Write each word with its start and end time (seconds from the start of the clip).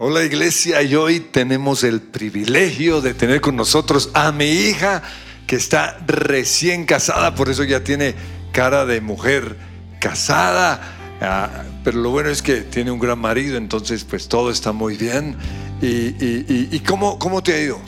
Hola 0.00 0.22
iglesia, 0.22 0.80
y 0.82 0.94
hoy 0.94 1.18
tenemos 1.18 1.82
el 1.82 2.00
privilegio 2.00 3.00
de 3.00 3.14
tener 3.14 3.40
con 3.40 3.56
nosotros 3.56 4.10
a 4.14 4.30
mi 4.30 4.44
hija 4.44 5.02
que 5.44 5.56
está 5.56 5.98
recién 6.06 6.84
casada, 6.86 7.34
por 7.34 7.48
eso 7.48 7.64
ya 7.64 7.82
tiene 7.82 8.14
cara 8.52 8.86
de 8.86 9.00
mujer 9.00 9.56
casada, 10.00 10.80
ah, 11.20 11.64
pero 11.82 11.98
lo 11.98 12.10
bueno 12.10 12.30
es 12.30 12.42
que 12.42 12.60
tiene 12.60 12.92
un 12.92 13.00
gran 13.00 13.18
marido, 13.18 13.56
entonces 13.56 14.04
pues 14.04 14.28
todo 14.28 14.52
está 14.52 14.70
muy 14.70 14.96
bien. 14.96 15.34
¿Y, 15.82 16.14
y, 16.24 16.68
y, 16.70 16.78
cómo, 16.78 17.18
cómo 17.18 17.42
te 17.42 17.54
ha 17.54 17.60
ido? 17.60 17.80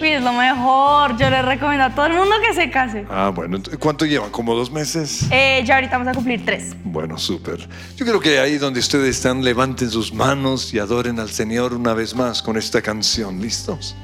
Es 0.00 0.22
lo 0.22 0.32
mejor. 0.32 1.16
Yo 1.16 1.30
le 1.30 1.42
recomiendo 1.42 1.84
a 1.84 1.94
todo 1.94 2.06
el 2.06 2.14
mundo 2.14 2.34
que 2.46 2.54
se 2.54 2.70
case. 2.70 3.04
Ah, 3.10 3.30
bueno. 3.34 3.58
¿Cuánto 3.78 4.04
lleva? 4.04 4.30
¿Como 4.30 4.54
dos 4.54 4.70
meses? 4.70 5.26
Eh, 5.30 5.62
ya 5.64 5.76
ahorita 5.76 5.98
vamos 5.98 6.12
a 6.12 6.14
cumplir 6.14 6.44
tres. 6.44 6.74
Bueno, 6.84 7.18
súper. 7.18 7.58
Yo 7.96 8.06
creo 8.06 8.20
que 8.20 8.38
ahí 8.38 8.58
donde 8.58 8.80
ustedes 8.80 9.16
están, 9.16 9.42
levanten 9.42 9.90
sus 9.90 10.12
manos 10.12 10.72
y 10.74 10.78
adoren 10.78 11.18
al 11.18 11.30
Señor 11.30 11.74
una 11.74 11.94
vez 11.94 12.14
más 12.14 12.42
con 12.42 12.56
esta 12.56 12.82
canción. 12.82 13.40
¿Listos? 13.40 13.96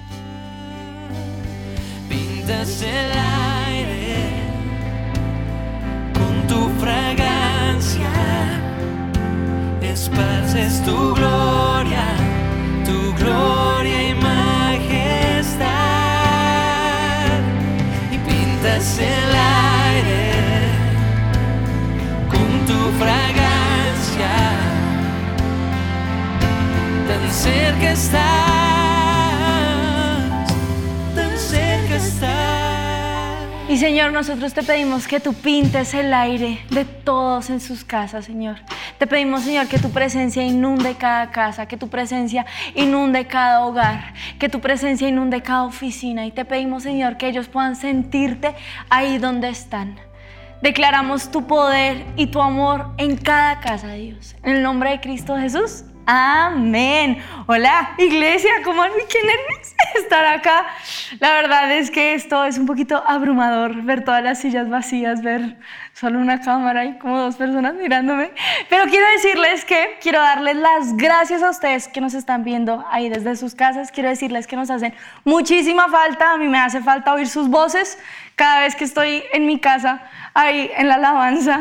Pintas 2.09 2.83
el 2.83 3.13
aire 3.69 4.31
con 6.13 6.47
tu 6.49 6.69
fragancia, 6.81 8.11
esparces 9.83 10.85
tu 10.85 11.15
gloria, 11.15 12.05
tu 12.85 13.15
gloria 13.15 14.11
y 14.11 14.15
el 18.63 19.35
aire 19.35 20.33
con 22.29 22.67
tu 22.67 22.79
fragancia, 22.99 24.35
tan 27.09 27.31
cerca 27.31 27.93
estás, 27.93 28.21
tan 31.15 31.39
cerca 31.39 31.97
estás. 31.97 33.39
Y 33.71 33.79
Señor, 33.79 34.13
nosotros 34.13 34.53
te 34.53 34.63
pedimos 34.63 35.09
que 35.09 35.21
tú 35.21 35.33
pintes 35.33 35.95
el 35.95 36.13
aire 36.13 36.61
de 36.69 36.85
todos 36.85 37.49
en 37.49 37.61
sus 37.61 37.83
casas, 37.83 38.27
Señor. 38.27 38.57
Te 39.01 39.07
pedimos, 39.07 39.45
Señor, 39.45 39.67
que 39.67 39.79
tu 39.79 39.91
presencia 39.93 40.43
inunde 40.43 40.95
cada 40.97 41.31
casa, 41.31 41.65
que 41.65 41.79
tu 41.79 41.89
presencia 41.89 42.45
inunde 42.75 43.27
cada 43.27 43.65
hogar, 43.65 44.13
que 44.39 44.51
tu 44.51 44.61
presencia 44.61 45.09
inunde 45.09 45.41
cada 45.41 45.63
oficina. 45.63 46.27
Y 46.27 46.33
te 46.33 46.45
pedimos, 46.45 46.83
Señor, 46.83 47.17
que 47.17 47.27
ellos 47.27 47.49
puedan 47.49 47.77
sentirte 47.77 48.55
ahí 48.91 49.17
donde 49.17 49.49
están. 49.49 49.99
Declaramos 50.61 51.31
tu 51.31 51.47
poder 51.47 52.05
y 52.17 52.27
tu 52.27 52.43
amor 52.43 52.89
en 52.99 53.17
cada 53.17 53.61
casa, 53.61 53.91
Dios. 53.95 54.37
En 54.43 54.57
el 54.57 54.63
nombre 54.63 54.91
de 54.91 55.01
Cristo 55.01 55.35
Jesús. 55.35 55.85
Amén. 56.05 57.23
Hola, 57.47 57.95
iglesia, 57.97 58.51
¿cómo 58.65 58.83
qué 58.83 59.19
nervios 59.23 59.75
estar 59.95 60.25
acá? 60.27 60.67
La 61.21 61.33
verdad 61.35 61.73
es 61.73 61.91
que 61.91 62.15
esto 62.15 62.45
es 62.45 62.59
un 62.59 62.67
poquito 62.67 63.03
abrumador, 63.07 63.83
ver 63.83 64.05
todas 64.05 64.23
las 64.23 64.41
sillas 64.41 64.69
vacías, 64.69 65.23
ver 65.23 65.57
solo 66.01 66.19
una 66.19 66.41
cámara 66.41 66.87
y 66.87 66.97
como 66.97 67.19
dos 67.19 67.37
personas 67.37 67.75
mirándome. 67.75 68.31
Pero 68.71 68.85
quiero 68.85 69.07
decirles 69.13 69.67
que 69.67 69.99
quiero 70.01 70.19
darles 70.19 70.57
las 70.57 70.97
gracias 70.97 71.43
a 71.43 71.51
ustedes 71.51 71.89
que 71.89 72.01
nos 72.01 72.15
están 72.15 72.43
viendo 72.43 72.83
ahí 72.91 73.11
desde 73.11 73.37
sus 73.37 73.55
casas. 73.55 73.93
Quiero 73.93 74.09
decirles 74.09 74.47
que 74.47 74.57
nos 74.57 74.71
hacen 74.71 74.95
muchísima 75.25 75.89
falta. 75.91 76.33
A 76.33 76.37
mí 76.39 76.49
me 76.49 76.59
hace 76.59 76.81
falta 76.81 77.13
oír 77.13 77.29
sus 77.29 77.49
voces 77.49 77.99
cada 78.35 78.61
vez 78.61 78.75
que 78.77 78.85
estoy 78.85 79.23
en 79.35 79.45
mi 79.45 79.61
casa, 79.61 80.03
ahí 80.33 80.71
en 80.75 80.89
la 80.89 80.95
alabanza. 80.95 81.61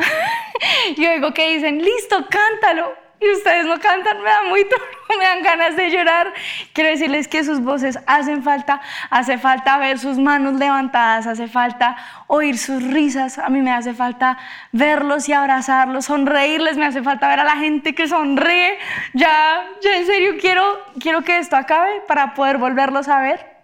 y 0.95 1.05
oigo 1.05 1.33
que 1.33 1.55
dicen, 1.55 1.83
listo, 1.83 2.25
cántalo 2.29 3.08
y 3.21 3.29
ustedes 3.31 3.65
no 3.65 3.79
cantan, 3.79 4.21
me 4.21 4.29
da 4.29 4.43
muy 4.43 4.63
duro, 4.63 4.83
me 5.17 5.23
dan 5.23 5.41
ganas 5.43 5.75
de 5.75 5.89
llorar. 5.89 6.33
Quiero 6.73 6.89
decirles 6.89 7.27
que 7.27 7.43
sus 7.43 7.61
voces 7.61 7.99
hacen 8.07 8.43
falta, 8.43 8.81
hace 9.09 9.37
falta 9.37 9.77
ver 9.77 9.99
sus 9.99 10.17
manos 10.17 10.53
levantadas, 10.53 11.27
hace 11.27 11.47
falta 11.47 11.97
oír 12.27 12.57
sus 12.57 12.81
risas, 12.83 13.37
a 13.37 13.49
mí 13.49 13.61
me 13.61 13.71
hace 13.71 13.93
falta 13.93 14.37
verlos 14.71 15.27
y 15.27 15.33
abrazarlos, 15.33 16.05
sonreírles, 16.05 16.77
me 16.77 16.85
hace 16.85 17.01
falta 17.01 17.27
ver 17.27 17.41
a 17.41 17.43
la 17.43 17.57
gente 17.57 17.93
que 17.93 18.07
sonríe. 18.07 18.77
Ya, 19.13 19.65
ya 19.81 19.97
en 19.97 20.05
serio 20.05 20.35
quiero, 20.39 20.63
quiero 20.99 21.23
que 21.23 21.37
esto 21.39 21.55
acabe 21.55 22.01
para 22.07 22.33
poder 22.33 22.57
volverlos 22.57 23.07
a 23.09 23.19
ver. 23.19 23.58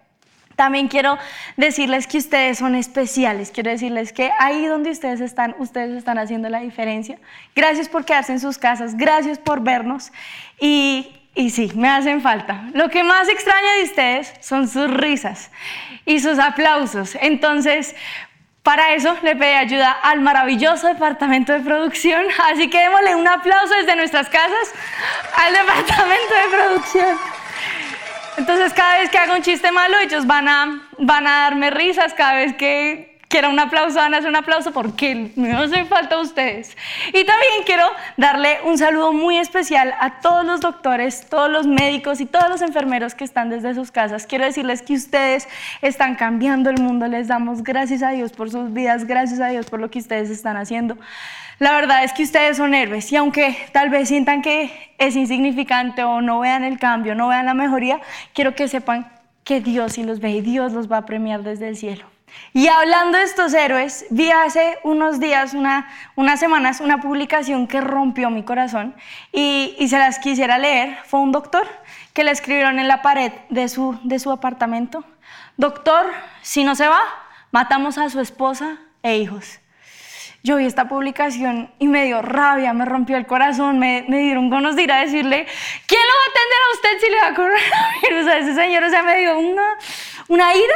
También 0.56 0.88
quiero 0.88 1.18
decirles 1.58 2.06
que 2.06 2.16
ustedes 2.16 2.58
son 2.58 2.74
especiales, 2.74 3.50
quiero 3.50 3.70
decirles 3.70 4.12
que 4.12 4.30
ahí 4.38 4.64
donde 4.64 4.90
ustedes 4.90 5.20
están, 5.20 5.54
ustedes 5.58 5.94
están 5.94 6.18
haciendo 6.18 6.48
la 6.48 6.60
diferencia. 6.60 7.18
Gracias 7.54 7.90
por 7.90 8.06
quedarse 8.06 8.32
en 8.32 8.40
sus 8.40 8.56
casas, 8.56 8.96
gracias 8.96 9.38
por 9.38 9.60
vernos 9.60 10.12
y, 10.58 11.14
y 11.34 11.50
sí, 11.50 11.70
me 11.74 11.90
hacen 11.90 12.22
falta. 12.22 12.64
Lo 12.72 12.88
que 12.88 13.04
más 13.04 13.28
extraña 13.28 13.74
de 13.78 13.84
ustedes 13.84 14.32
son 14.40 14.66
sus 14.66 14.90
risas 14.90 15.50
y 16.06 16.20
sus 16.20 16.38
aplausos. 16.38 17.18
Entonces, 17.20 17.94
para 18.62 18.94
eso 18.94 19.14
le 19.22 19.36
pedí 19.36 19.52
ayuda 19.52 19.92
al 19.92 20.22
maravilloso 20.22 20.88
departamento 20.88 21.52
de 21.52 21.60
producción, 21.60 22.24
así 22.50 22.70
que 22.70 22.80
démosle 22.80 23.14
un 23.14 23.28
aplauso 23.28 23.74
desde 23.74 23.94
nuestras 23.94 24.30
casas 24.30 24.72
al 25.36 25.52
departamento 25.52 26.34
de 26.34 26.56
producción. 26.56 27.35
Entonces 28.36 28.72
cada 28.72 28.98
vez 28.98 29.10
que 29.10 29.18
hago 29.18 29.34
un 29.34 29.42
chiste 29.42 29.72
malo, 29.72 29.98
ellos 29.98 30.26
van 30.26 30.48
a, 30.48 30.82
van 30.98 31.26
a 31.26 31.40
darme 31.42 31.70
risas, 31.70 32.12
cada 32.14 32.34
vez 32.34 32.54
que 32.54 33.16
quiera 33.28 33.48
un 33.48 33.58
aplauso, 33.58 33.96
van 33.96 34.14
a 34.14 34.18
hacer 34.18 34.28
un 34.30 34.36
aplauso 34.36 34.72
porque 34.72 35.32
me 35.36 35.52
hacen 35.52 35.86
falta 35.88 36.18
ustedes. 36.18 36.76
Y 37.08 37.24
también 37.24 37.64
quiero 37.64 37.84
darle 38.16 38.58
un 38.64 38.78
saludo 38.78 39.12
muy 39.12 39.38
especial 39.38 39.94
a 40.00 40.20
todos 40.20 40.44
los 40.44 40.60
doctores, 40.60 41.26
todos 41.28 41.50
los 41.50 41.66
médicos 41.66 42.20
y 42.20 42.26
todos 42.26 42.48
los 42.48 42.62
enfermeros 42.62 43.14
que 43.14 43.24
están 43.24 43.50
desde 43.50 43.74
sus 43.74 43.90
casas. 43.90 44.26
Quiero 44.26 44.44
decirles 44.44 44.82
que 44.82 44.94
ustedes 44.94 45.48
están 45.82 46.14
cambiando 46.14 46.70
el 46.70 46.80
mundo, 46.80 47.06
les 47.08 47.28
damos 47.28 47.62
gracias 47.62 48.02
a 48.02 48.10
Dios 48.10 48.32
por 48.32 48.50
sus 48.50 48.72
vidas, 48.72 49.06
gracias 49.06 49.40
a 49.40 49.48
Dios 49.48 49.66
por 49.66 49.80
lo 49.80 49.90
que 49.90 49.98
ustedes 49.98 50.30
están 50.30 50.56
haciendo. 50.56 50.96
La 51.58 51.72
verdad 51.72 52.04
es 52.04 52.12
que 52.12 52.22
ustedes 52.22 52.58
son 52.58 52.74
héroes 52.74 53.10
y 53.12 53.16
aunque 53.16 53.56
tal 53.72 53.88
vez 53.88 54.08
sientan 54.08 54.42
que 54.42 54.94
es 54.98 55.16
insignificante 55.16 56.04
o 56.04 56.20
no 56.20 56.40
vean 56.40 56.64
el 56.64 56.78
cambio, 56.78 57.14
no 57.14 57.28
vean 57.28 57.46
la 57.46 57.54
mejoría, 57.54 57.98
quiero 58.34 58.54
que 58.54 58.68
sepan 58.68 59.10
que 59.42 59.62
Dios 59.62 59.94
sí 59.94 60.02
los 60.02 60.20
ve 60.20 60.32
y 60.32 60.40
Dios 60.42 60.72
los 60.74 60.92
va 60.92 60.98
a 60.98 61.06
premiar 61.06 61.42
desde 61.42 61.68
el 61.68 61.76
cielo. 61.76 62.04
Y 62.52 62.66
hablando 62.68 63.16
de 63.16 63.24
estos 63.24 63.54
héroes, 63.54 64.04
vi 64.10 64.30
hace 64.30 64.78
unos 64.84 65.18
días, 65.18 65.54
una, 65.54 65.88
unas 66.14 66.38
semanas, 66.40 66.82
una 66.82 67.00
publicación 67.00 67.66
que 67.66 67.80
rompió 67.80 68.28
mi 68.28 68.42
corazón 68.42 68.94
y, 69.32 69.74
y, 69.78 69.88
se 69.88 69.96
las 69.96 70.18
quisiera 70.18 70.58
leer. 70.58 70.98
Fue 71.06 71.20
un 71.20 71.32
doctor 71.32 71.66
que 72.12 72.24
le 72.24 72.32
escribieron 72.32 72.78
en 72.78 72.88
la 72.88 73.00
pared 73.00 73.32
de 73.48 73.68
su, 73.70 73.98
de 74.02 74.18
su 74.18 74.30
apartamento. 74.30 75.04
Doctor, 75.56 76.04
si 76.42 76.64
no 76.64 76.74
se 76.74 76.88
va, 76.88 77.00
matamos 77.50 77.96
a 77.96 78.10
su 78.10 78.20
esposa 78.20 78.76
e 79.02 79.16
hijos 79.16 79.60
yo 80.42 80.56
vi 80.56 80.66
esta 80.66 80.88
publicación 80.88 81.70
y 81.78 81.88
me 81.88 82.04
dio 82.04 82.22
rabia, 82.22 82.72
me 82.72 82.84
rompió 82.84 83.16
el 83.16 83.26
corazón, 83.26 83.78
me, 83.78 84.04
me 84.08 84.20
dieron 84.20 84.48
ganas 84.50 84.76
de 84.76 84.82
ir 84.82 84.92
a 84.92 85.00
decirle, 85.00 85.46
¿quién 85.86 86.00
lo 86.00 86.12
va 86.12 86.22
a 86.22 86.30
atender 86.30 86.58
a 86.62 86.74
usted 86.74 87.00
si 87.00 87.10
le 87.10 87.16
da 87.16 87.34
coronavirus 87.34 88.28
a 88.32 88.38
ese 88.38 88.54
señor? 88.54 88.84
O 88.84 88.90
sea, 88.90 89.02
me 89.02 89.18
dio 89.18 89.38
una, 89.38 89.76
una 90.28 90.54
ira. 90.54 90.74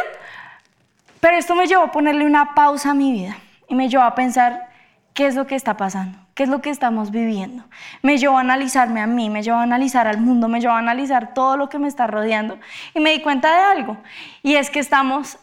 Pero 1.21 1.37
esto 1.37 1.55
me 1.55 1.67
llevó 1.67 1.85
a 1.85 1.93
ponerle 1.93 2.25
una 2.25 2.55
pausa 2.55 2.91
a 2.91 2.95
mi 2.95 3.13
vida 3.13 3.37
y 3.69 3.75
me 3.75 3.89
llevó 3.89 4.05
a 4.05 4.15
pensar 4.15 4.71
qué 5.15 5.27
es 5.27 5.35
lo 5.35 5.47
que 5.47 5.55
está 5.55 5.77
pasando, 5.77 6.19
qué 6.35 6.45
es 6.45 6.49
lo 6.49 6.63
que 6.63 6.71
estamos 6.71 7.11
viviendo. 7.11 7.65
Me 8.03 8.17
llevó 8.17 8.39
a 8.39 8.41
analizarme 8.41 9.01
a 9.01 9.07
mí, 9.07 9.29
me 9.29 9.43
llevó 9.43 9.59
a 9.59 9.63
analizar 9.63 10.07
al 10.07 10.19
mundo, 10.19 10.49
me 10.49 10.61
llevó 10.61 10.75
a 10.75 10.79
analizar 10.79 11.35
todo 11.35 11.57
lo 11.57 11.69
que 11.69 11.79
me 11.79 11.89
está 11.89 12.07
rodeando 12.07 12.59
y 12.95 13.01
me 13.01 13.11
di 13.11 13.21
cuenta 13.21 13.53
de 13.53 13.79
algo 13.79 13.99
y 14.43 14.55
es 14.55 14.71
que 14.71 14.79
estamos 14.79 15.39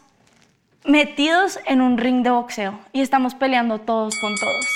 metidos 0.84 1.58
en 1.66 1.80
un 1.80 1.98
ring 1.98 2.22
de 2.22 2.30
boxeo 2.30 2.78
y 2.92 3.00
estamos 3.00 3.34
peleando 3.34 3.80
todos 3.80 4.18
con 4.20 4.34
todos. 4.36 4.66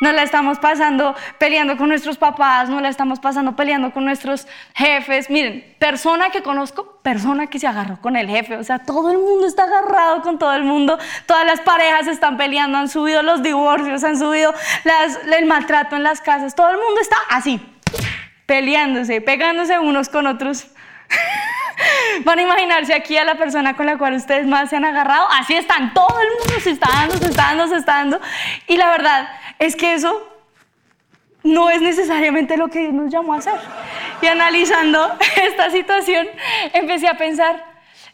No 0.00 0.12
la 0.12 0.22
estamos 0.22 0.58
pasando 0.58 1.14
peleando 1.38 1.76
con 1.76 1.88
nuestros 1.88 2.18
papás, 2.18 2.68
no 2.68 2.80
la 2.80 2.88
estamos 2.88 3.20
pasando 3.20 3.54
peleando 3.54 3.92
con 3.92 4.04
nuestros 4.04 4.46
jefes. 4.74 5.30
Miren, 5.30 5.76
persona 5.78 6.30
que 6.30 6.42
conozco, 6.42 6.98
persona 7.02 7.46
que 7.46 7.58
se 7.58 7.66
agarró 7.66 8.00
con 8.00 8.16
el 8.16 8.28
jefe. 8.28 8.56
O 8.56 8.64
sea, 8.64 8.80
todo 8.80 9.12
el 9.12 9.18
mundo 9.18 9.46
está 9.46 9.64
agarrado 9.64 10.22
con 10.22 10.38
todo 10.38 10.52
el 10.54 10.64
mundo. 10.64 10.98
Todas 11.26 11.46
las 11.46 11.60
parejas 11.60 12.06
están 12.08 12.36
peleando, 12.36 12.76
han 12.76 12.88
subido 12.88 13.22
los 13.22 13.42
divorcios, 13.42 14.02
han 14.04 14.18
subido 14.18 14.52
el 15.36 15.46
maltrato 15.46 15.96
en 15.96 16.02
las 16.02 16.20
casas. 16.20 16.54
Todo 16.54 16.70
el 16.70 16.76
mundo 16.76 17.00
está 17.00 17.16
así, 17.30 17.60
peleándose, 18.46 19.20
pegándose 19.20 19.78
unos 19.78 20.08
con 20.08 20.26
otros. 20.26 20.66
Van 22.22 22.38
a 22.38 22.42
imaginarse 22.42 22.94
aquí 22.94 23.16
a 23.16 23.24
la 23.24 23.34
persona 23.36 23.74
con 23.74 23.86
la 23.86 23.98
cual 23.98 24.14
ustedes 24.14 24.46
más 24.46 24.70
se 24.70 24.76
han 24.76 24.84
agarrado. 24.84 25.26
Así 25.30 25.54
están, 25.54 25.92
todo 25.94 26.16
el 26.20 26.28
mundo 26.38 26.60
se 26.60 26.70
está 26.70 26.88
dando, 26.92 27.16
se 27.16 27.26
está 27.26 27.42
dando, 27.42 27.68
se 27.68 27.76
está 27.76 27.92
dando. 27.94 28.20
Y 28.66 28.76
la 28.76 28.90
verdad 28.90 29.28
es 29.58 29.76
que 29.76 29.94
eso 29.94 30.30
no 31.42 31.70
es 31.70 31.82
necesariamente 31.82 32.56
lo 32.56 32.68
que 32.68 32.80
Dios 32.80 32.92
nos 32.92 33.12
llamó 33.12 33.34
a 33.34 33.38
hacer. 33.38 33.54
Y 34.22 34.26
analizando 34.26 35.16
esta 35.42 35.70
situación, 35.70 36.26
empecé 36.72 37.06
a 37.06 37.16
pensar, 37.16 37.64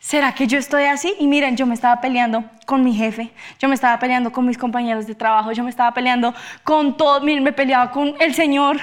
¿será 0.00 0.34
que 0.34 0.46
yo 0.46 0.58
estoy 0.58 0.84
así? 0.84 1.14
Y 1.18 1.28
miren, 1.28 1.56
yo 1.56 1.66
me 1.66 1.74
estaba 1.74 2.00
peleando 2.00 2.44
con 2.66 2.82
mi 2.82 2.94
jefe, 2.94 3.30
yo 3.58 3.68
me 3.68 3.74
estaba 3.74 3.98
peleando 3.98 4.32
con 4.32 4.44
mis 4.46 4.58
compañeros 4.58 5.06
de 5.06 5.14
trabajo, 5.14 5.52
yo 5.52 5.62
me 5.62 5.70
estaba 5.70 5.92
peleando 5.94 6.34
con 6.64 6.96
todo, 6.96 7.20
miren, 7.20 7.44
me 7.44 7.52
peleaba 7.52 7.90
con 7.90 8.14
el 8.20 8.34
Señor, 8.34 8.78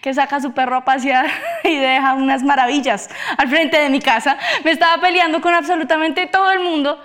que 0.00 0.14
saca 0.14 0.40
su 0.40 0.52
perro 0.52 0.76
a 0.76 0.84
pasear 0.84 1.26
y 1.64 1.76
deja 1.76 2.14
unas 2.14 2.42
maravillas 2.42 3.08
al 3.36 3.48
frente 3.48 3.78
de 3.78 3.90
mi 3.90 4.00
casa. 4.00 4.36
Me 4.64 4.70
estaba 4.70 5.00
peleando 5.00 5.40
con 5.40 5.54
absolutamente 5.54 6.26
todo 6.26 6.50
el 6.52 6.60
mundo. 6.60 7.00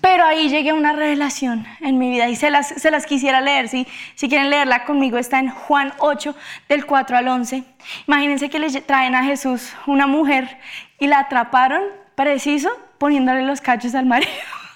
Pero 0.00 0.24
ahí 0.24 0.48
llegué 0.48 0.70
a 0.70 0.74
una 0.74 0.92
revelación 0.92 1.66
en 1.80 1.98
mi 1.98 2.10
vida 2.10 2.28
y 2.28 2.36
se 2.36 2.50
las, 2.50 2.68
se 2.68 2.90
las 2.90 3.04
quisiera 3.04 3.40
leer. 3.40 3.68
Si, 3.68 3.86
si 4.14 4.28
quieren 4.28 4.48
leerla 4.48 4.84
conmigo, 4.84 5.18
está 5.18 5.38
en 5.38 5.50
Juan 5.50 5.92
8, 5.98 6.34
del 6.68 6.86
4 6.86 7.18
al 7.18 7.28
11. 7.28 7.64
Imagínense 8.06 8.48
que 8.48 8.58
le 8.58 8.70
traen 8.80 9.14
a 9.14 9.24
Jesús 9.24 9.74
una 9.86 10.06
mujer 10.06 10.58
y 10.98 11.06
la 11.06 11.20
atraparon 11.20 11.82
preciso 12.14 12.70
poniéndole 12.98 13.42
los 13.42 13.60
cachos 13.60 13.94
al 13.94 14.06
marido. 14.06 14.32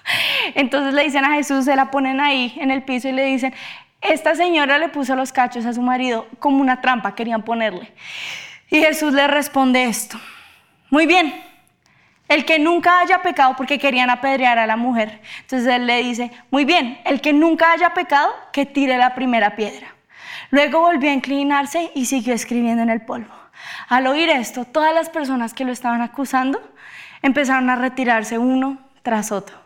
Entonces 0.55 0.95
le 0.95 1.05
dicen 1.05 1.25
a 1.25 1.35
Jesús, 1.35 1.65
se 1.65 1.77
la 1.77 1.91
ponen 1.91 2.21
ahí 2.21 2.55
en 2.59 2.71
el 2.71 2.83
piso 2.83 3.09
y 3.09 3.13
le 3.13 3.25
dicen, 3.25 3.55
esta 4.01 4.35
señora 4.35 4.79
le 4.79 4.89
puso 4.89 5.17
los 5.17 5.33
cachos 5.33 5.67
a 5.67 5.73
su 5.73 5.83
marido 5.83 6.27
como 6.39 6.61
una 6.61 6.81
trampa, 6.81 7.15
querían 7.15 7.43
ponerle. 7.43 7.93
Y 8.71 8.81
Jesús 8.81 9.13
le 9.13 9.27
responde 9.27 9.85
esto. 9.85 10.19
Muy 10.91 11.07
bien, 11.07 11.35
el 12.29 12.45
que 12.45 12.59
nunca 12.59 13.01
haya 13.01 13.23
pecado, 13.23 13.55
porque 13.57 13.79
querían 13.79 14.11
apedrear 14.11 14.59
a 14.59 14.67
la 14.67 14.77
mujer. 14.77 15.21
Entonces 15.41 15.67
él 15.69 15.87
le 15.87 16.03
dice, 16.03 16.31
muy 16.51 16.65
bien, 16.65 17.01
el 17.05 17.21
que 17.21 17.33
nunca 17.33 17.73
haya 17.73 17.95
pecado, 17.95 18.31
que 18.53 18.67
tire 18.67 18.99
la 18.99 19.15
primera 19.15 19.57
piedra. 19.57 19.95
Luego 20.51 20.81
volvió 20.81 21.11
a 21.11 21.15
inclinarse 21.15 21.91
y 21.95 22.07
siguió 22.07 22.35
escribiendo 22.35 22.83
en 22.83 22.91
el 22.91 23.03
polvo. 23.03 23.35
Al 23.89 24.07
oír 24.07 24.29
esto, 24.31 24.65
todas 24.65 24.95
las 24.95 25.11
personas 25.11 25.55
que 25.55 25.65
lo 25.65 25.73
estaban 25.73 26.03
acusando 26.03 26.61
empezaron 27.23 27.69
a 27.71 27.77
retirarse 27.77 28.39
uno 28.39 28.79
tras 29.03 29.33
otro, 29.33 29.57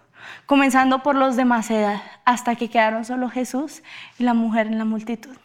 comenzando 0.46 1.02
por 1.02 1.16
los 1.16 1.36
de 1.36 1.44
más 1.44 1.70
edad, 1.70 2.02
hasta 2.24 2.54
que 2.54 2.68
quedaron 2.68 3.04
solo 3.04 3.28
Jesús 3.28 3.82
y 4.18 4.24
la 4.24 4.34
mujer 4.34 4.66
en 4.66 4.78
la 4.78 4.84
multitud. 4.84 5.36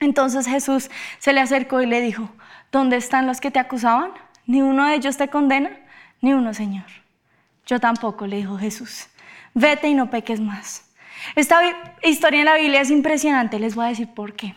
Entonces 0.00 0.46
Jesús 0.46 0.90
se 1.18 1.32
le 1.32 1.40
acercó 1.40 1.80
y 1.80 1.86
le 1.86 2.00
dijo, 2.00 2.30
¿dónde 2.72 2.96
están 2.96 3.26
los 3.26 3.40
que 3.40 3.50
te 3.50 3.58
acusaban? 3.58 4.12
¿Ni 4.46 4.62
uno 4.62 4.86
de 4.86 4.94
ellos 4.94 5.16
te 5.16 5.28
condena? 5.28 5.70
Ni 6.20 6.32
uno, 6.32 6.54
Señor. 6.54 6.86
Yo 7.66 7.80
tampoco, 7.80 8.26
le 8.26 8.36
dijo 8.36 8.58
Jesús. 8.58 9.08
Vete 9.54 9.88
y 9.88 9.94
no 9.94 10.10
peques 10.10 10.40
más. 10.40 10.90
Esta 11.36 11.60
historia 12.02 12.40
en 12.40 12.46
la 12.46 12.56
Biblia 12.56 12.80
es 12.80 12.90
impresionante, 12.90 13.58
les 13.58 13.74
voy 13.74 13.84
a 13.84 13.88
decir 13.88 14.08
por 14.08 14.34
qué. 14.34 14.54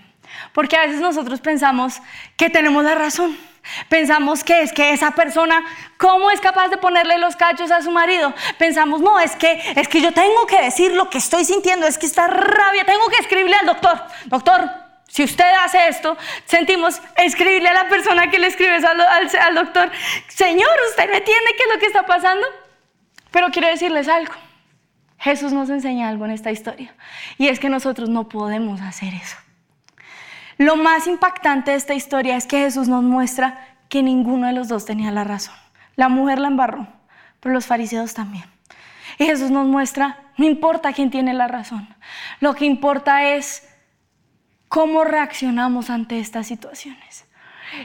Porque 0.54 0.77
a 0.77 0.81
veces 0.81 1.01
nosotros 1.01 1.42
pensamos 1.42 2.01
que 2.38 2.50
tenemos 2.50 2.83
la 2.83 2.95
razón. 2.95 3.36
Pensamos 3.89 4.44
que 4.44 4.62
es 4.62 4.74
que 4.74 4.92
esa 4.92 5.12
persona, 5.12 5.63
¿cómo 5.98 6.30
es 6.31 6.39
capaz 6.42 6.68
de 6.68 6.77
ponerle 6.77 7.18
los 7.18 7.36
cachos 7.36 7.71
a 7.71 7.81
su 7.81 7.92
marido? 7.92 8.33
Pensamos, 8.57 9.01
no, 9.01 9.19
es 9.19 9.36
que, 9.36 9.62
es 9.75 9.88
que 9.88 10.01
yo 10.01 10.12
tengo 10.13 10.45
que 10.48 10.62
decir 10.62 10.94
lo 10.94 11.10
que 11.10 11.18
estoy 11.18 11.45
sintiendo, 11.45 11.88
es 11.88 11.98
que 11.98 12.06
está 12.06 12.27
rabia, 12.27 12.86
tengo 12.86 13.07
que 13.07 13.18
escribirle 13.18 13.56
al 13.56 13.65
doctor. 13.65 14.01
Doctor, 14.25 14.69
si 15.07 15.24
usted 15.24 15.45
hace 15.63 15.88
esto, 15.88 16.18
sentimos 16.45 17.01
escribirle 17.15 17.69
a 17.69 17.74
la 17.74 17.88
persona 17.88 18.31
que 18.31 18.39
le 18.39 18.48
escribes 18.48 18.83
al, 18.83 19.00
al, 19.00 19.56
doctor, 19.56 19.92
Señor, 20.27 20.71
¿usted 20.89 21.10
me 21.10 21.18
entiende 21.18 21.51
qué 21.56 21.63
es 21.63 21.74
lo 21.74 21.80
que 21.80 21.86
está 21.86 22.06
pasando? 22.06 22.48
Pero 23.31 23.50
quiero 23.51 23.68
decirles 23.68 24.07
algo. 24.07 24.33
Jesús 25.19 25.54
nos 25.54 25.69
enseña 25.69 26.10
algo 26.10 26.25
en 26.25 26.31
esta 26.31 26.51
historia. 26.51 26.94
Y 27.38 27.48
es 27.48 27.60
que 27.60 27.69
nosotros 27.69 28.10
no 28.10 28.27
podemos 28.27 28.81
hacer 28.81 29.13
eso. 29.13 29.38
Lo 30.63 30.77
más 30.77 31.07
impactante 31.07 31.71
de 31.71 31.77
esta 31.77 31.94
historia 31.94 32.38
es 32.38 32.48
que 32.48 32.60
Jesús 32.60 32.88
nos 32.88 33.04
muestra 33.04 33.75
que 33.89 34.01
ninguno 34.01 34.48
de 34.48 34.54
los 34.54 34.69
dos 34.69 34.86
tenía 34.86 35.12
la 35.12 35.25
razón. 35.25 35.54
La 35.98 36.07
mujer 36.07 36.39
la 36.39 36.48
embarró, 36.48 36.88
pero 37.42 37.54
los 37.54 37.65
fariseos 37.65 38.13
también. 38.13 38.45
Y 39.18 39.25
Jesús 39.25 39.51
nos 39.51 39.68
muestra, 39.68 40.19
no 40.38 40.45
importa 40.45 40.94
quién 40.94 41.12
tiene 41.12 41.33
la 41.33 41.50
razón, 41.50 41.94
lo 42.39 42.56
que 42.56 42.63
importa 42.63 43.27
es 43.36 43.68
cómo 44.69 45.04
reaccionamos 45.04 45.89
ante 45.89 46.19
estas 46.19 46.48
situaciones. 46.48 47.25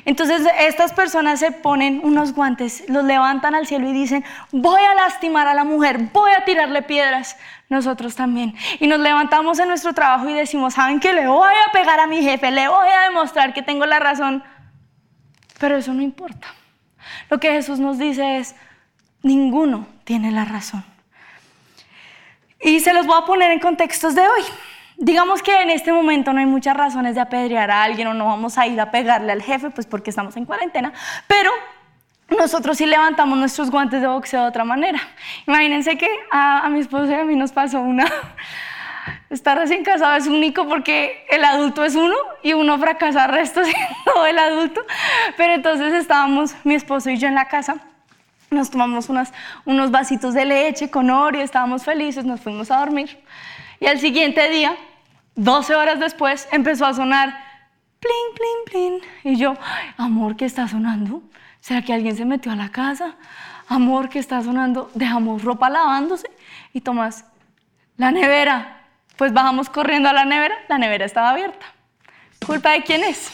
Entonces 0.04 0.46
estas 0.60 0.92
personas 0.92 1.40
se 1.40 1.50
ponen 1.50 2.00
unos 2.04 2.32
guantes, 2.32 2.84
los 2.88 3.04
levantan 3.04 3.56
al 3.56 3.66
cielo 3.66 3.88
y 3.88 3.92
dicen, 3.92 4.24
voy 4.52 4.82
a 4.82 4.94
lastimar 4.94 5.48
a 5.48 5.54
la 5.54 5.64
mujer, 5.64 5.98
voy 6.12 6.30
a 6.30 6.44
tirarle 6.44 6.82
piedras. 6.82 7.36
Nosotros 7.68 8.14
también. 8.14 8.54
Y 8.80 8.86
nos 8.86 8.98
levantamos 8.98 9.58
en 9.58 9.68
nuestro 9.68 9.92
trabajo 9.92 10.28
y 10.28 10.32
decimos, 10.32 10.74
¿saben 10.74 11.00
qué? 11.00 11.12
Le 11.12 11.26
voy 11.26 11.52
a 11.68 11.72
pegar 11.72 12.00
a 12.00 12.06
mi 12.06 12.22
jefe, 12.22 12.50
le 12.50 12.68
voy 12.68 12.88
a 12.88 13.02
demostrar 13.02 13.52
que 13.52 13.62
tengo 13.62 13.84
la 13.84 13.98
razón. 13.98 14.42
Pero 15.58 15.76
eso 15.76 15.92
no 15.92 16.02
importa. 16.02 16.48
Lo 17.28 17.38
que 17.38 17.50
Jesús 17.50 17.78
nos 17.78 17.98
dice 17.98 18.38
es, 18.38 18.54
ninguno 19.22 19.86
tiene 20.04 20.30
la 20.30 20.44
razón. 20.44 20.84
Y 22.60 22.80
se 22.80 22.92
los 22.92 23.06
voy 23.06 23.20
a 23.20 23.26
poner 23.26 23.50
en 23.50 23.60
contextos 23.60 24.14
de 24.14 24.22
hoy. 24.22 24.42
Digamos 24.96 25.42
que 25.42 25.62
en 25.62 25.70
este 25.70 25.92
momento 25.92 26.32
no 26.32 26.40
hay 26.40 26.46
muchas 26.46 26.76
razones 26.76 27.14
de 27.14 27.20
apedrear 27.20 27.70
a 27.70 27.84
alguien 27.84 28.08
o 28.08 28.14
no 28.14 28.26
vamos 28.26 28.58
a 28.58 28.66
ir 28.66 28.80
a 28.80 28.90
pegarle 28.90 29.30
al 29.30 29.42
jefe, 29.42 29.70
pues 29.70 29.86
porque 29.86 30.10
estamos 30.10 30.36
en 30.36 30.44
cuarentena, 30.44 30.92
pero 31.28 31.52
nosotros 32.36 32.76
sí 32.76 32.86
levantamos 32.86 33.38
nuestros 33.38 33.70
guantes 33.70 34.00
de 34.00 34.06
boxeo 34.06 34.42
de 34.42 34.48
otra 34.48 34.64
manera. 34.64 35.00
Imagínense 35.46 35.96
que 35.96 36.08
a, 36.30 36.68
mi 36.70 36.80
esposo 36.80 37.10
y 37.10 37.14
a 37.14 37.24
mí 37.24 37.36
nos 37.36 37.52
pasó 37.52 37.80
una... 37.80 38.06
Estar 39.30 39.58
recién 39.58 39.84
casado 39.84 40.16
es 40.16 40.26
único 40.26 40.66
porque 40.66 41.26
el 41.30 41.44
adulto 41.44 41.84
es 41.84 41.94
uno 41.94 42.14
y 42.42 42.54
uno 42.54 42.78
fracasa 42.78 43.24
al 43.24 43.30
resto 43.30 43.62
siendo 43.64 44.26
el 44.26 44.38
adulto. 44.38 44.84
Pero 45.36 45.54
entonces 45.54 45.92
estábamos 45.94 46.54
mi 46.64 46.74
esposo 46.74 47.10
y 47.10 47.18
yo 47.18 47.28
en 47.28 47.34
la 47.34 47.46
casa, 47.46 47.76
nos 48.50 48.70
tomamos 48.70 49.08
unas, 49.08 49.32
unos 49.66 49.90
vasitos 49.90 50.32
de 50.32 50.46
leche 50.46 50.90
con 50.90 51.10
Oreo, 51.10 51.42
estábamos 51.42 51.84
felices, 51.84 52.24
nos 52.24 52.40
fuimos 52.40 52.70
a 52.70 52.78
dormir. 52.78 53.18
Y 53.80 53.86
al 53.86 53.98
siguiente 53.98 54.48
día 54.48 54.76
12 55.34 55.74
horas 55.74 56.00
después 56.00 56.48
empezó 56.50 56.86
a 56.86 56.94
sonar 56.94 57.28
plin, 58.00 58.34
plin, 58.34 59.00
plin. 59.22 59.32
Y 59.32 59.36
yo, 59.36 59.54
amor, 59.96 60.36
¿qué 60.36 60.44
está 60.44 60.68
sonando? 60.68 61.22
¿Será 61.68 61.82
que 61.82 61.92
alguien 61.92 62.16
se 62.16 62.24
metió 62.24 62.50
a 62.50 62.56
la 62.56 62.70
casa? 62.70 63.16
Amor, 63.68 64.08
¿qué 64.08 64.18
está 64.18 64.42
sonando? 64.42 64.90
Dejamos 64.94 65.44
ropa 65.44 65.68
lavándose. 65.68 66.30
Y 66.72 66.80
Tomás, 66.80 67.26
la 67.98 68.10
nevera. 68.10 68.86
Pues 69.18 69.34
bajamos 69.34 69.68
corriendo 69.68 70.08
a 70.08 70.14
la 70.14 70.24
nevera, 70.24 70.54
la 70.70 70.78
nevera 70.78 71.04
estaba 71.04 71.28
abierta. 71.28 71.66
¿Culpa 72.46 72.70
de 72.70 72.84
quién 72.84 73.04
es? 73.04 73.30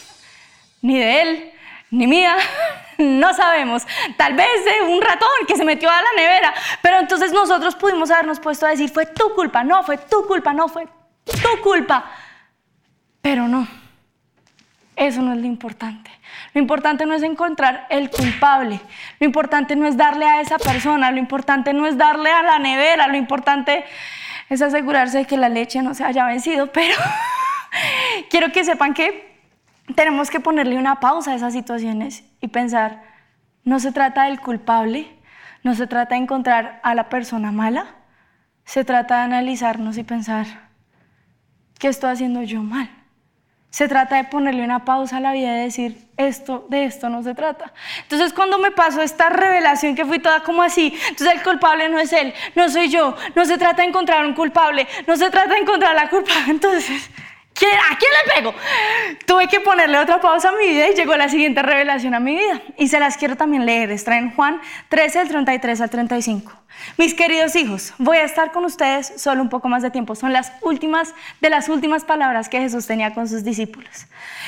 Ni 0.81 0.99
de 0.99 1.21
él, 1.21 1.53
ni 1.91 2.07
mía, 2.07 2.35
no 2.97 3.33
sabemos. 3.33 3.83
Tal 4.17 4.33
vez 4.33 4.65
de 4.65 4.85
un 4.85 5.01
ratón 5.01 5.29
que 5.47 5.55
se 5.55 5.63
metió 5.63 5.89
a 5.89 6.01
la 6.01 6.13
nevera. 6.17 6.53
Pero 6.81 6.99
entonces 6.99 7.31
nosotros 7.31 7.73
pudimos 7.75 8.11
habernos 8.11 8.41
puesto 8.41 8.65
a 8.65 8.71
decir, 8.71 8.89
fue 8.89 9.05
tu 9.05 9.33
culpa, 9.33 9.63
no, 9.63 9.81
fue 9.83 9.97
tu 9.97 10.27
culpa, 10.27 10.51
no, 10.51 10.67
fue 10.67 10.89
tu 11.23 11.61
culpa. 11.63 12.11
Pero 13.21 13.47
no, 13.47 13.65
eso 14.95 15.21
no 15.21 15.33
es 15.33 15.39
lo 15.39 15.45
importante. 15.45 16.09
Lo 16.53 16.61
importante 16.61 17.05
no 17.05 17.13
es 17.13 17.23
encontrar 17.23 17.85
el 17.89 18.09
culpable. 18.09 18.79
Lo 19.19 19.25
importante 19.25 19.75
no 19.75 19.85
es 19.85 19.97
darle 19.97 20.25
a 20.25 20.41
esa 20.41 20.57
persona. 20.57 21.11
Lo 21.11 21.19
importante 21.19 21.73
no 21.73 21.85
es 21.85 21.97
darle 21.97 22.31
a 22.31 22.43
la 22.43 22.59
nevera. 22.59 23.07
Lo 23.07 23.17
importante 23.17 23.83
es 24.49 24.61
asegurarse 24.61 25.19
de 25.19 25.25
que 25.25 25.37
la 25.37 25.49
leche 25.49 25.81
no 25.81 25.93
se 25.93 26.03
haya 26.03 26.25
vencido. 26.25 26.67
Pero 26.71 26.95
quiero 28.29 28.51
que 28.51 28.63
sepan 28.63 28.93
que 28.93 29.35
tenemos 29.95 30.29
que 30.29 30.39
ponerle 30.39 30.77
una 30.77 30.99
pausa 30.99 31.31
a 31.31 31.35
esas 31.35 31.53
situaciones 31.53 32.23
y 32.41 32.47
pensar, 32.47 33.03
no 33.63 33.79
se 33.79 33.91
trata 33.91 34.25
del 34.25 34.39
culpable, 34.39 35.07
no 35.63 35.75
se 35.75 35.87
trata 35.87 36.15
de 36.15 36.21
encontrar 36.21 36.79
a 36.83 36.95
la 36.95 37.09
persona 37.09 37.51
mala, 37.51 37.87
se 38.63 38.83
trata 38.83 39.17
de 39.17 39.23
analizarnos 39.23 39.97
y 39.97 40.03
pensar, 40.03 40.45
¿qué 41.77 41.87
estoy 41.87 42.11
haciendo 42.11 42.41
yo 42.43 42.63
mal? 42.63 42.89
Se 43.75 43.89
trata 43.89 44.15
de 44.15 44.23
ponerle 44.23 44.63
una 44.63 44.85
pausa 44.85 45.17
a 45.17 45.19
la 45.19 45.33
vida 45.33 45.53
y 45.53 45.63
decir, 45.65 46.07
esto, 46.15 46.65
de 46.69 46.85
esto 46.85 47.09
no 47.09 47.23
se 47.23 47.35
trata. 47.35 47.73
Entonces 48.03 48.31
cuando 48.31 48.57
me 48.57 48.71
pasó 48.71 49.01
esta 49.01 49.27
revelación 49.27 49.95
que 49.95 50.05
fui 50.05 50.19
toda 50.19 50.43
como 50.43 50.63
así, 50.63 50.97
entonces 51.09 51.35
el 51.35 51.43
culpable 51.43 51.89
no 51.89 51.99
es 51.99 52.13
él, 52.13 52.33
no 52.55 52.69
soy 52.69 52.87
yo, 52.87 53.17
no 53.35 53.43
se 53.43 53.57
trata 53.57 53.81
de 53.81 53.89
encontrar 53.89 54.25
un 54.25 54.33
culpable, 54.33 54.87
no 55.05 55.17
se 55.17 55.29
trata 55.29 55.55
de 55.55 55.59
encontrar 55.59 55.93
la 55.93 56.09
culpa. 56.09 56.31
Entonces 56.47 57.09
¿A 57.55 57.97
quién 57.97 58.11
le 58.11 58.33
pego? 58.33 58.53
Tuve 59.25 59.47
que 59.47 59.61
ponerle 59.61 59.97
otra 59.97 60.19
pausa 60.19 60.49
a 60.49 60.51
mi 60.51 60.67
vida 60.67 60.89
y 60.89 60.93
llegó 60.93 61.15
la 61.15 61.29
siguiente 61.29 61.61
revelación 61.61 62.13
a 62.13 62.19
mi 62.19 62.35
vida. 62.35 62.61
Y 62.77 62.89
se 62.89 62.99
las 62.99 63.15
quiero 63.15 63.37
también 63.37 63.65
leer. 63.65 63.91
Está 63.91 64.17
en 64.17 64.35
Juan 64.35 64.59
13, 64.89 65.19
del 65.19 65.27
33 65.29 65.79
al 65.79 65.89
35. 65.89 66.51
Mis 66.97 67.13
queridos 67.13 67.55
hijos, 67.55 67.93
voy 67.97 68.17
a 68.17 68.23
estar 68.23 68.51
con 68.51 68.65
ustedes 68.65 69.13
solo 69.15 69.41
un 69.41 69.47
poco 69.47 69.69
más 69.69 69.83
de 69.83 69.89
tiempo. 69.89 70.15
Son 70.15 70.33
las 70.33 70.51
últimas 70.61 71.13
de 71.39 71.49
las 71.49 71.69
últimas 71.69 72.03
palabras 72.03 72.49
que 72.49 72.59
Jesús 72.59 72.87
tenía 72.87 73.13
con 73.13 73.29
sus 73.29 73.45
discípulos. 73.45 74.07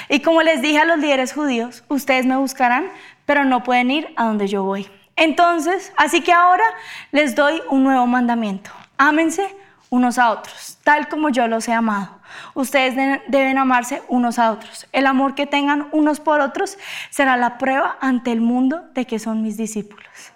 Y 0.10 0.22
como 0.22 0.42
les 0.42 0.62
dije 0.62 0.80
a 0.80 0.86
los 0.86 1.00
líderes 1.00 1.32
judíos, 1.32 1.86
ustedes 1.88 2.26
me 2.26 2.36
buscarán, 2.36 2.90
pero 3.26 3.46
no 3.46 3.64
pueden 3.64 3.90
ir 3.90 4.14
a 4.18 4.26
donde 4.26 4.48
yo 4.48 4.64
voy. 4.64 4.90
Entonces, 5.16 5.94
así 5.96 6.22
que 6.22 6.34
ahora 6.34 6.66
les 7.12 7.36
doy 7.36 7.62
un 7.70 7.86
nuevo 7.86 8.06
mandamiento. 8.06 8.70
Ámense 8.98 9.48
unos 9.90 10.18
a 10.18 10.32
otros, 10.32 10.78
tal 10.84 11.08
como 11.08 11.30
yo 11.30 11.48
los 11.48 11.68
he 11.70 11.74
amado. 11.74 12.17
Ustedes 12.53 12.96
deben 13.27 13.57
amarse 13.57 14.01
unos 14.07 14.39
a 14.39 14.51
otros. 14.51 14.88
El 14.91 15.05
amor 15.07 15.36
que 15.36 15.46
tengan 15.46 15.88
unos 15.91 16.19
por 16.19 16.41
otros 16.41 16.77
será 17.10 17.38
la 17.38 17.57
prueba 17.57 17.98
ante 18.01 18.31
el 18.31 18.41
mundo 18.41 18.86
de 18.93 19.05
que 19.05 19.19
son 19.19 19.41
mis 19.41 19.57
discípulos. 19.57 20.34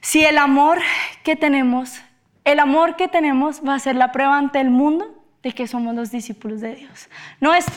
Si 0.00 0.24
el 0.24 0.38
amor 0.38 0.80
que 1.22 1.34
tenemos, 1.34 2.00
el 2.44 2.60
amor 2.60 2.96
que 2.96 3.08
tenemos 3.08 3.62
va 3.66 3.74
a 3.74 3.78
ser 3.78 3.96
la 3.96 4.12
prueba 4.12 4.36
ante 4.36 4.60
el 4.60 4.70
mundo 4.70 5.14
de 5.42 5.52
que 5.52 5.66
somos 5.66 5.94
los 5.94 6.10
discípulos 6.10 6.60
de 6.60 6.74
Dios. 6.74 7.08
No 7.40 7.54
esto, 7.54 7.72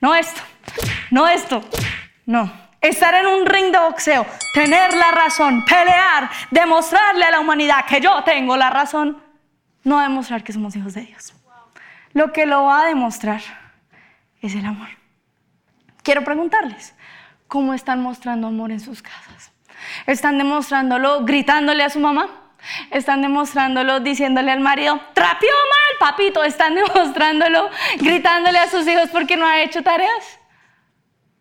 no 0.00 0.14
esto, 0.14 0.40
no 1.10 1.28
esto, 1.28 1.62
no. 2.26 2.52
Estar 2.80 3.14
en 3.14 3.26
un 3.26 3.46
ring 3.46 3.72
de 3.72 3.78
boxeo, 3.78 4.26
tener 4.52 4.94
la 4.94 5.10
razón, 5.12 5.64
pelear, 5.64 6.30
demostrarle 6.50 7.24
a 7.24 7.30
la 7.30 7.40
humanidad 7.40 7.84
que 7.86 8.00
yo 8.00 8.22
tengo 8.24 8.56
la 8.56 8.70
razón, 8.70 9.22
no 9.84 10.00
demostrar 10.00 10.42
que 10.42 10.52
somos 10.52 10.74
hijos 10.76 10.94
de 10.94 11.02
Dios. 11.02 11.34
Lo 12.14 12.32
que 12.32 12.46
lo 12.46 12.64
va 12.64 12.82
a 12.82 12.86
demostrar 12.86 13.42
es 14.40 14.54
el 14.54 14.64
amor. 14.64 14.88
Quiero 16.02 16.22
preguntarles, 16.22 16.94
¿cómo 17.48 17.74
están 17.74 18.00
mostrando 18.00 18.46
amor 18.46 18.70
en 18.70 18.80
sus 18.80 19.02
casas? 19.02 19.52
¿Están 20.06 20.38
demostrándolo 20.38 21.24
gritándole 21.24 21.82
a 21.82 21.90
su 21.90 21.98
mamá? 21.98 22.28
¿Están 22.90 23.20
demostrándolo 23.20 24.00
diciéndole 24.00 24.52
al 24.52 24.60
marido, 24.60 25.00
trapeó 25.12 25.50
mal, 25.50 26.10
papito? 26.10 26.44
¿Están 26.44 26.74
demostrándolo 26.94 27.68
gritándole 27.98 28.58
a 28.58 28.68
sus 28.68 28.86
hijos 28.86 29.10
porque 29.10 29.36
no 29.36 29.46
ha 29.46 29.60
hecho 29.60 29.82
tareas? 29.82 30.38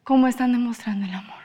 ¿Cómo 0.04 0.28
están 0.28 0.52
demostrando 0.52 1.06
el 1.06 1.14
amor? 1.14 1.42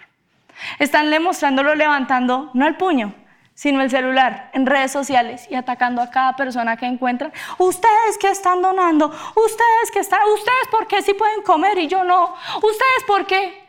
Están 0.79 1.11
demostrándolo 1.11 1.75
levantando 1.75 2.51
no 2.55 2.67
el 2.67 2.77
puño, 2.77 3.15
sino 3.59 3.83
el 3.83 3.91
celular 3.91 4.51
en 4.53 4.67
redes 4.67 4.93
sociales 4.93 5.49
y 5.51 5.57
atacando 5.57 6.01
a 6.01 6.11
cada 6.11 6.37
persona 6.37 6.77
que 6.77 6.87
encuentran. 6.87 7.33
Ustedes 7.59 8.17
que 8.21 8.31
están 8.31 8.63
donando, 8.63 9.07
ustedes 9.09 9.91
que 9.93 9.99
están, 9.99 10.21
ustedes 10.33 10.69
por 10.71 10.87
qué 10.87 11.03
sí 11.03 11.13
pueden 11.13 11.43
comer 11.43 11.77
y 11.77 11.89
yo 11.89 12.05
no, 12.05 12.37
ustedes 12.55 13.05
por 13.05 13.27
qué. 13.27 13.67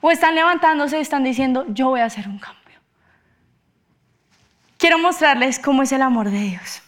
O 0.00 0.12
están 0.12 0.36
levantándose 0.36 0.96
y 0.98 1.00
están 1.00 1.24
diciendo, 1.24 1.64
yo 1.70 1.88
voy 1.88 1.98
a 1.98 2.04
hacer 2.04 2.28
un 2.28 2.38
cambio. 2.38 2.78
Quiero 4.78 4.96
mostrarles 5.00 5.58
cómo 5.58 5.82
es 5.82 5.90
el 5.90 6.02
amor 6.02 6.30
de 6.30 6.42
Dios. 6.42 6.80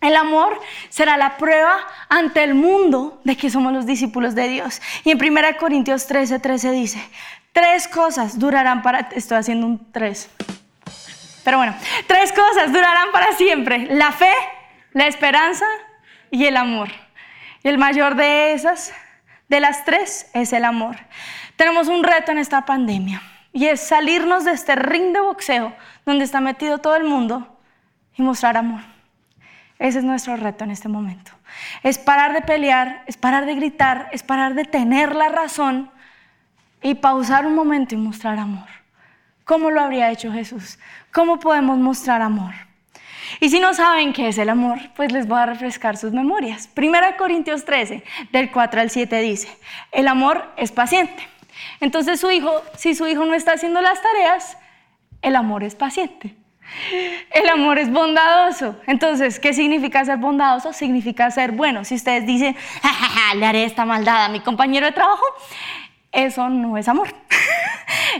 El 0.00 0.14
amor 0.14 0.60
será 0.90 1.16
la 1.16 1.38
prueba 1.38 1.76
ante 2.08 2.44
el 2.44 2.54
mundo 2.54 3.20
de 3.24 3.36
que 3.36 3.50
somos 3.50 3.72
los 3.72 3.84
discípulos 3.84 4.36
de 4.36 4.46
Dios. 4.46 4.80
Y 5.02 5.10
en 5.10 5.20
1 5.20 5.56
Corintios 5.58 6.06
13, 6.06 6.38
13 6.38 6.70
dice, 6.70 7.10
tres 7.52 7.88
cosas 7.88 8.38
durarán 8.38 8.80
para... 8.82 9.08
Estoy 9.10 9.38
haciendo 9.38 9.66
un 9.66 9.90
tres. 9.90 10.30
Pero 11.48 11.56
bueno, 11.56 11.74
tres 12.06 12.30
cosas 12.34 12.74
durarán 12.74 13.10
para 13.10 13.32
siempre. 13.32 13.86
La 13.92 14.12
fe, 14.12 14.34
la 14.92 15.06
esperanza 15.06 15.64
y 16.30 16.44
el 16.44 16.58
amor. 16.58 16.90
Y 17.62 17.68
el 17.68 17.78
mayor 17.78 18.16
de 18.16 18.52
esas, 18.52 18.92
de 19.48 19.58
las 19.58 19.82
tres, 19.86 20.30
es 20.34 20.52
el 20.52 20.66
amor. 20.66 20.96
Tenemos 21.56 21.88
un 21.88 22.04
reto 22.04 22.32
en 22.32 22.36
esta 22.36 22.66
pandemia 22.66 23.22
y 23.54 23.64
es 23.64 23.80
salirnos 23.80 24.44
de 24.44 24.52
este 24.52 24.76
ring 24.76 25.14
de 25.14 25.20
boxeo 25.20 25.74
donde 26.04 26.26
está 26.26 26.42
metido 26.42 26.80
todo 26.80 26.96
el 26.96 27.04
mundo 27.04 27.58
y 28.14 28.20
mostrar 28.20 28.58
amor. 28.58 28.82
Ese 29.78 30.00
es 30.00 30.04
nuestro 30.04 30.36
reto 30.36 30.64
en 30.64 30.70
este 30.70 30.88
momento. 30.88 31.32
Es 31.82 31.96
parar 31.96 32.34
de 32.34 32.42
pelear, 32.42 33.04
es 33.06 33.16
parar 33.16 33.46
de 33.46 33.54
gritar, 33.54 34.10
es 34.12 34.22
parar 34.22 34.52
de 34.52 34.66
tener 34.66 35.14
la 35.14 35.30
razón 35.30 35.90
y 36.82 36.96
pausar 36.96 37.46
un 37.46 37.54
momento 37.54 37.94
y 37.94 37.98
mostrar 37.98 38.38
amor. 38.38 38.77
¿Cómo 39.48 39.70
lo 39.70 39.80
habría 39.80 40.10
hecho 40.10 40.30
Jesús? 40.30 40.78
¿Cómo 41.10 41.40
podemos 41.40 41.78
mostrar 41.78 42.20
amor? 42.20 42.52
Y 43.40 43.48
si 43.48 43.60
no 43.60 43.72
saben 43.72 44.12
qué 44.12 44.28
es 44.28 44.36
el 44.36 44.50
amor, 44.50 44.78
pues 44.94 45.10
les 45.10 45.26
voy 45.26 45.38
a 45.38 45.46
refrescar 45.46 45.96
sus 45.96 46.12
memorias. 46.12 46.68
Primera 46.68 47.16
Corintios 47.16 47.64
13, 47.64 48.04
del 48.30 48.50
4 48.50 48.82
al 48.82 48.90
7 48.90 49.20
dice, 49.20 49.48
el 49.90 50.06
amor 50.06 50.52
es 50.58 50.70
paciente. 50.70 51.26
Entonces 51.80 52.20
su 52.20 52.30
hijo, 52.30 52.62
si 52.76 52.94
su 52.94 53.06
hijo 53.06 53.24
no 53.24 53.32
está 53.32 53.52
haciendo 53.52 53.80
las 53.80 54.02
tareas, 54.02 54.58
el 55.22 55.34
amor 55.34 55.64
es 55.64 55.74
paciente. 55.74 56.34
El 57.30 57.48
amor 57.48 57.78
es 57.78 57.90
bondadoso. 57.90 58.78
Entonces, 58.86 59.40
¿qué 59.40 59.54
significa 59.54 60.04
ser 60.04 60.18
bondadoso? 60.18 60.74
Significa 60.74 61.30
ser 61.30 61.52
bueno. 61.52 61.86
Si 61.86 61.94
ustedes 61.94 62.26
dicen, 62.26 62.54
le 63.34 63.46
haré 63.46 63.64
esta 63.64 63.86
maldad 63.86 64.26
a 64.26 64.28
mi 64.28 64.40
compañero 64.40 64.84
de 64.84 64.92
trabajo, 64.92 65.24
eso 66.12 66.50
no 66.50 66.76
es 66.76 66.86
amor. 66.86 67.08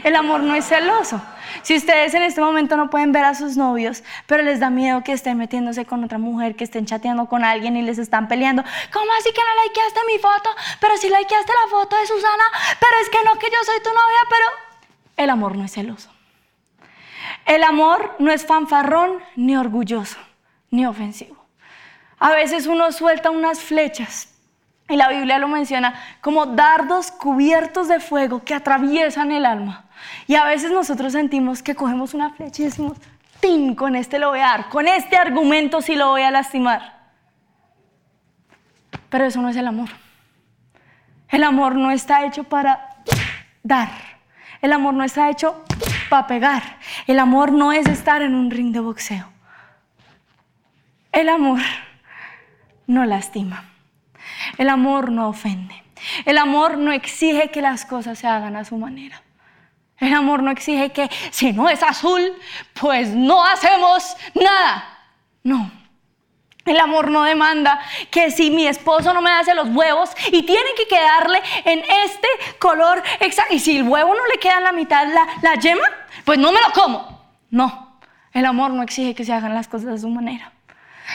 El 0.03 0.15
amor 0.15 0.41
no 0.41 0.55
es 0.55 0.65
celoso. 0.65 1.21
Si 1.61 1.75
ustedes 1.75 2.13
en 2.13 2.23
este 2.23 2.41
momento 2.41 2.77
no 2.77 2.89
pueden 2.89 3.11
ver 3.11 3.25
a 3.25 3.35
sus 3.35 3.57
novios, 3.57 4.03
pero 4.27 4.43
les 4.43 4.59
da 4.59 4.69
miedo 4.69 5.03
que 5.03 5.13
estén 5.13 5.37
metiéndose 5.37 5.85
con 5.85 6.03
otra 6.03 6.17
mujer, 6.17 6.55
que 6.55 6.63
estén 6.63 6.85
chateando 6.85 7.27
con 7.27 7.43
alguien 7.43 7.75
y 7.75 7.81
les 7.81 7.97
están 7.97 8.27
peleando, 8.27 8.63
¿cómo 8.93 9.11
así 9.19 9.31
que 9.33 9.41
no 9.41 9.63
likeaste 9.63 9.99
mi 10.07 10.19
foto? 10.19 10.49
Pero 10.79 10.97
si 10.97 11.07
likeaste 11.07 11.51
la 11.65 11.69
foto 11.69 11.95
de 11.97 12.07
Susana, 12.07 12.43
pero 12.79 12.93
es 13.01 13.09
que 13.09 13.23
no, 13.23 13.39
que 13.39 13.47
yo 13.47 13.57
soy 13.65 13.79
tu 13.83 13.89
novia, 13.89 14.19
pero 14.29 14.45
el 15.17 15.29
amor 15.29 15.55
no 15.55 15.65
es 15.65 15.73
celoso. 15.73 16.09
El 17.45 17.63
amor 17.63 18.15
no 18.19 18.31
es 18.31 18.45
fanfarrón, 18.45 19.23
ni 19.35 19.57
orgulloso, 19.57 20.19
ni 20.69 20.85
ofensivo. 20.85 21.45
A 22.19 22.31
veces 22.31 22.67
uno 22.67 22.91
suelta 22.91 23.29
unas 23.29 23.61
flechas 23.61 24.29
y 24.89 24.95
la 24.95 25.07
Biblia 25.07 25.37
lo 25.37 25.47
menciona 25.47 25.93
como 26.19 26.47
dardos 26.47 27.11
cubiertos 27.11 27.87
de 27.87 27.99
fuego 27.99 28.43
que 28.43 28.55
atraviesan 28.55 29.31
el 29.31 29.45
alma. 29.45 29.85
Y 30.27 30.35
a 30.35 30.45
veces 30.45 30.71
nosotros 30.71 31.13
sentimos 31.13 31.61
que 31.61 31.75
cogemos 31.75 32.13
una 32.13 32.31
flecha 32.31 32.63
y 32.63 32.65
decimos, 32.65 32.97
¡tin! 33.39 33.75
Con 33.75 33.95
este 33.95 34.17
lo 34.19 34.29
voy 34.29 34.39
a 34.39 34.47
dar, 34.47 34.69
con 34.69 34.87
este 34.87 35.15
argumento 35.15 35.81
sí 35.81 35.95
lo 35.95 36.09
voy 36.09 36.23
a 36.23 36.31
lastimar. 36.31 36.97
Pero 39.09 39.25
eso 39.25 39.41
no 39.41 39.49
es 39.49 39.55
el 39.55 39.67
amor. 39.67 39.89
El 41.29 41.43
amor 41.43 41.75
no 41.75 41.91
está 41.91 42.25
hecho 42.25 42.43
para 42.43 42.97
dar. 43.63 43.89
El 44.61 44.73
amor 44.73 44.95
no 44.95 45.03
está 45.03 45.29
hecho 45.29 45.63
para 46.09 46.27
pegar. 46.27 46.77
El 47.05 47.19
amor 47.19 47.51
no 47.51 47.71
es 47.71 47.87
estar 47.87 48.21
en 48.21 48.33
un 48.33 48.49
ring 48.49 48.73
de 48.73 48.79
boxeo. 48.79 49.27
El 51.11 51.29
amor 51.29 51.59
no 52.87 53.05
lastima. 53.05 53.65
El 54.59 54.67
amor 54.67 55.09
no 55.09 55.29
ofende. 55.29 55.73
El 56.25 56.37
amor 56.37 56.77
no 56.77 56.91
exige 56.91 57.49
que 57.49 57.61
las 57.61 57.85
cosas 57.85 58.19
se 58.19 58.27
hagan 58.27 58.57
a 58.57 58.65
su 58.65 58.75
manera. 58.75 59.23
El 59.97 60.13
amor 60.13 60.43
no 60.43 60.51
exige 60.51 60.91
que 60.91 61.09
si 61.31 61.53
no 61.53 61.69
es 61.69 61.81
azul, 61.81 62.33
pues 62.73 63.07
no 63.07 63.45
hacemos 63.45 64.17
nada. 64.33 64.99
No. 65.43 65.71
El 66.65 66.77
amor 66.77 67.09
no 67.09 67.23
demanda 67.23 67.79
que 68.11 68.31
si 68.31 68.51
mi 68.51 68.67
esposo 68.67 69.13
no 69.13 69.21
me 69.21 69.31
hace 69.31 69.55
los 69.55 69.69
huevos 69.69 70.09
y 70.27 70.43
tiene 70.43 70.69
que 70.75 70.89
quedarle 70.89 71.41
en 71.63 71.79
este 72.05 72.27
color 72.59 73.01
exacto, 73.21 73.55
y 73.55 73.59
si 73.59 73.77
el 73.77 73.87
huevo 73.87 74.13
no 74.13 74.27
le 74.27 74.39
queda 74.39 74.57
en 74.57 74.65
la 74.65 74.73
mitad 74.73 75.07
la, 75.07 75.25
la 75.41 75.55
yema, 75.55 75.87
pues 76.25 76.37
no 76.37 76.51
me 76.51 76.59
lo 76.59 76.73
como. 76.73 77.23
No, 77.49 77.97
el 78.33 78.43
amor 78.43 78.71
no 78.71 78.83
exige 78.83 79.15
que 79.15 79.23
se 79.23 79.31
hagan 79.31 79.55
las 79.55 79.69
cosas 79.69 79.89
a 79.93 79.97
su 79.97 80.09
manera. 80.09 80.51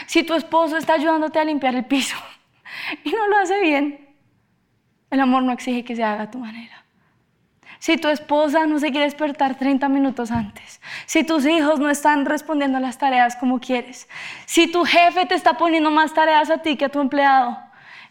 Si 0.07 0.23
tu 0.23 0.33
esposo 0.33 0.77
está 0.77 0.93
ayudándote 0.93 1.37
a 1.37 1.45
limpiar 1.45 1.75
el 1.75 1.85
piso, 1.85 2.17
y 3.03 3.11
no 3.11 3.27
lo 3.27 3.37
hace 3.37 3.59
bien, 3.61 4.15
el 5.09 5.19
amor 5.19 5.43
no 5.43 5.51
exige 5.51 5.83
que 5.83 5.95
se 5.95 6.03
haga 6.03 6.23
a 6.23 6.31
tu 6.31 6.39
manera. 6.39 6.83
Si 7.79 7.97
tu 7.97 8.07
esposa 8.07 8.65
no 8.65 8.79
se 8.79 8.89
quiere 8.89 9.05
despertar 9.05 9.57
30 9.57 9.89
minutos 9.89 10.31
antes, 10.31 10.81
si 11.05 11.23
tus 11.23 11.45
hijos 11.45 11.79
no 11.79 11.89
están 11.89 12.25
respondiendo 12.25 12.77
a 12.77 12.81
las 12.81 12.97
tareas 12.97 13.35
como 13.35 13.59
quieres, 13.59 14.09
si 14.45 14.67
tu 14.67 14.85
jefe 14.85 15.25
te 15.25 15.35
está 15.35 15.57
poniendo 15.57 15.91
más 15.91 16.13
tareas 16.13 16.49
a 16.49 16.59
ti 16.59 16.77
que 16.77 16.85
a 16.85 16.89
tu 16.89 16.99
empleado, 16.99 17.59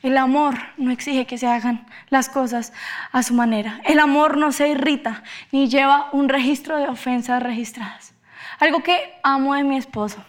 el 0.03 0.19
amor 0.19 0.55
no 0.77 0.91
exige 0.91 1.27
que 1.27 1.39
se 1.39 1.47
hagan 1.47 1.87
las 2.11 2.29
cosas 2.29 2.75
a 3.11 3.23
su 3.23 3.33
manera. 3.33 3.81
El 3.85 3.99
amor 3.99 4.37
no 4.37 4.53
se 4.53 4.69
irrita 4.69 5.23
ni 5.51 5.69
lleva 5.69 6.11
un 6.13 6.29
registro 6.29 6.77
de 6.77 6.89
ofensas 6.89 7.43
registradas. 7.43 8.15
Algo 8.61 8.83
que 8.83 9.19
amo 9.23 9.55
de 9.55 9.65
mi 9.65 9.77
esposo 9.77 10.23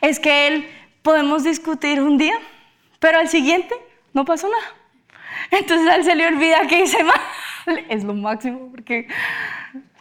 es 0.00 0.20
que 0.20 0.46
él 0.46 0.68
podemos 1.02 1.42
discutir 1.42 2.00
un 2.00 2.16
día 2.16 2.38
pero 3.00 3.18
al 3.18 3.28
siguiente 3.28 3.74
no 4.12 4.24
pasó 4.24 4.48
nada. 4.48 4.74
Entonces 5.50 5.88
a 5.88 5.96
él 5.96 6.04
se 6.04 6.14
le 6.14 6.28
olvida 6.28 6.66
que 6.68 6.84
hice 6.84 7.02
mal. 7.02 7.20
Es 7.88 8.04
lo 8.04 8.14
máximo 8.14 8.70
porque 8.70 9.08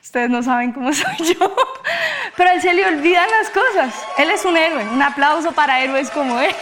ustedes 0.01 0.29
no 0.29 0.43
saben 0.43 0.71
cómo 0.71 0.93
soy 0.93 1.15
yo. 1.33 1.55
Pero 2.35 2.49
a 2.49 2.53
él 2.53 2.61
se 2.61 2.73
le 2.73 2.85
olvidan 2.85 3.27
las 3.29 3.49
cosas. 3.49 4.05
Él 4.17 4.29
es 4.29 4.45
un 4.45 4.57
héroe. 4.57 4.87
Un 4.89 5.01
aplauso 5.01 5.51
para 5.51 5.81
héroes 5.81 6.11
como 6.11 6.39
él. 6.39 6.53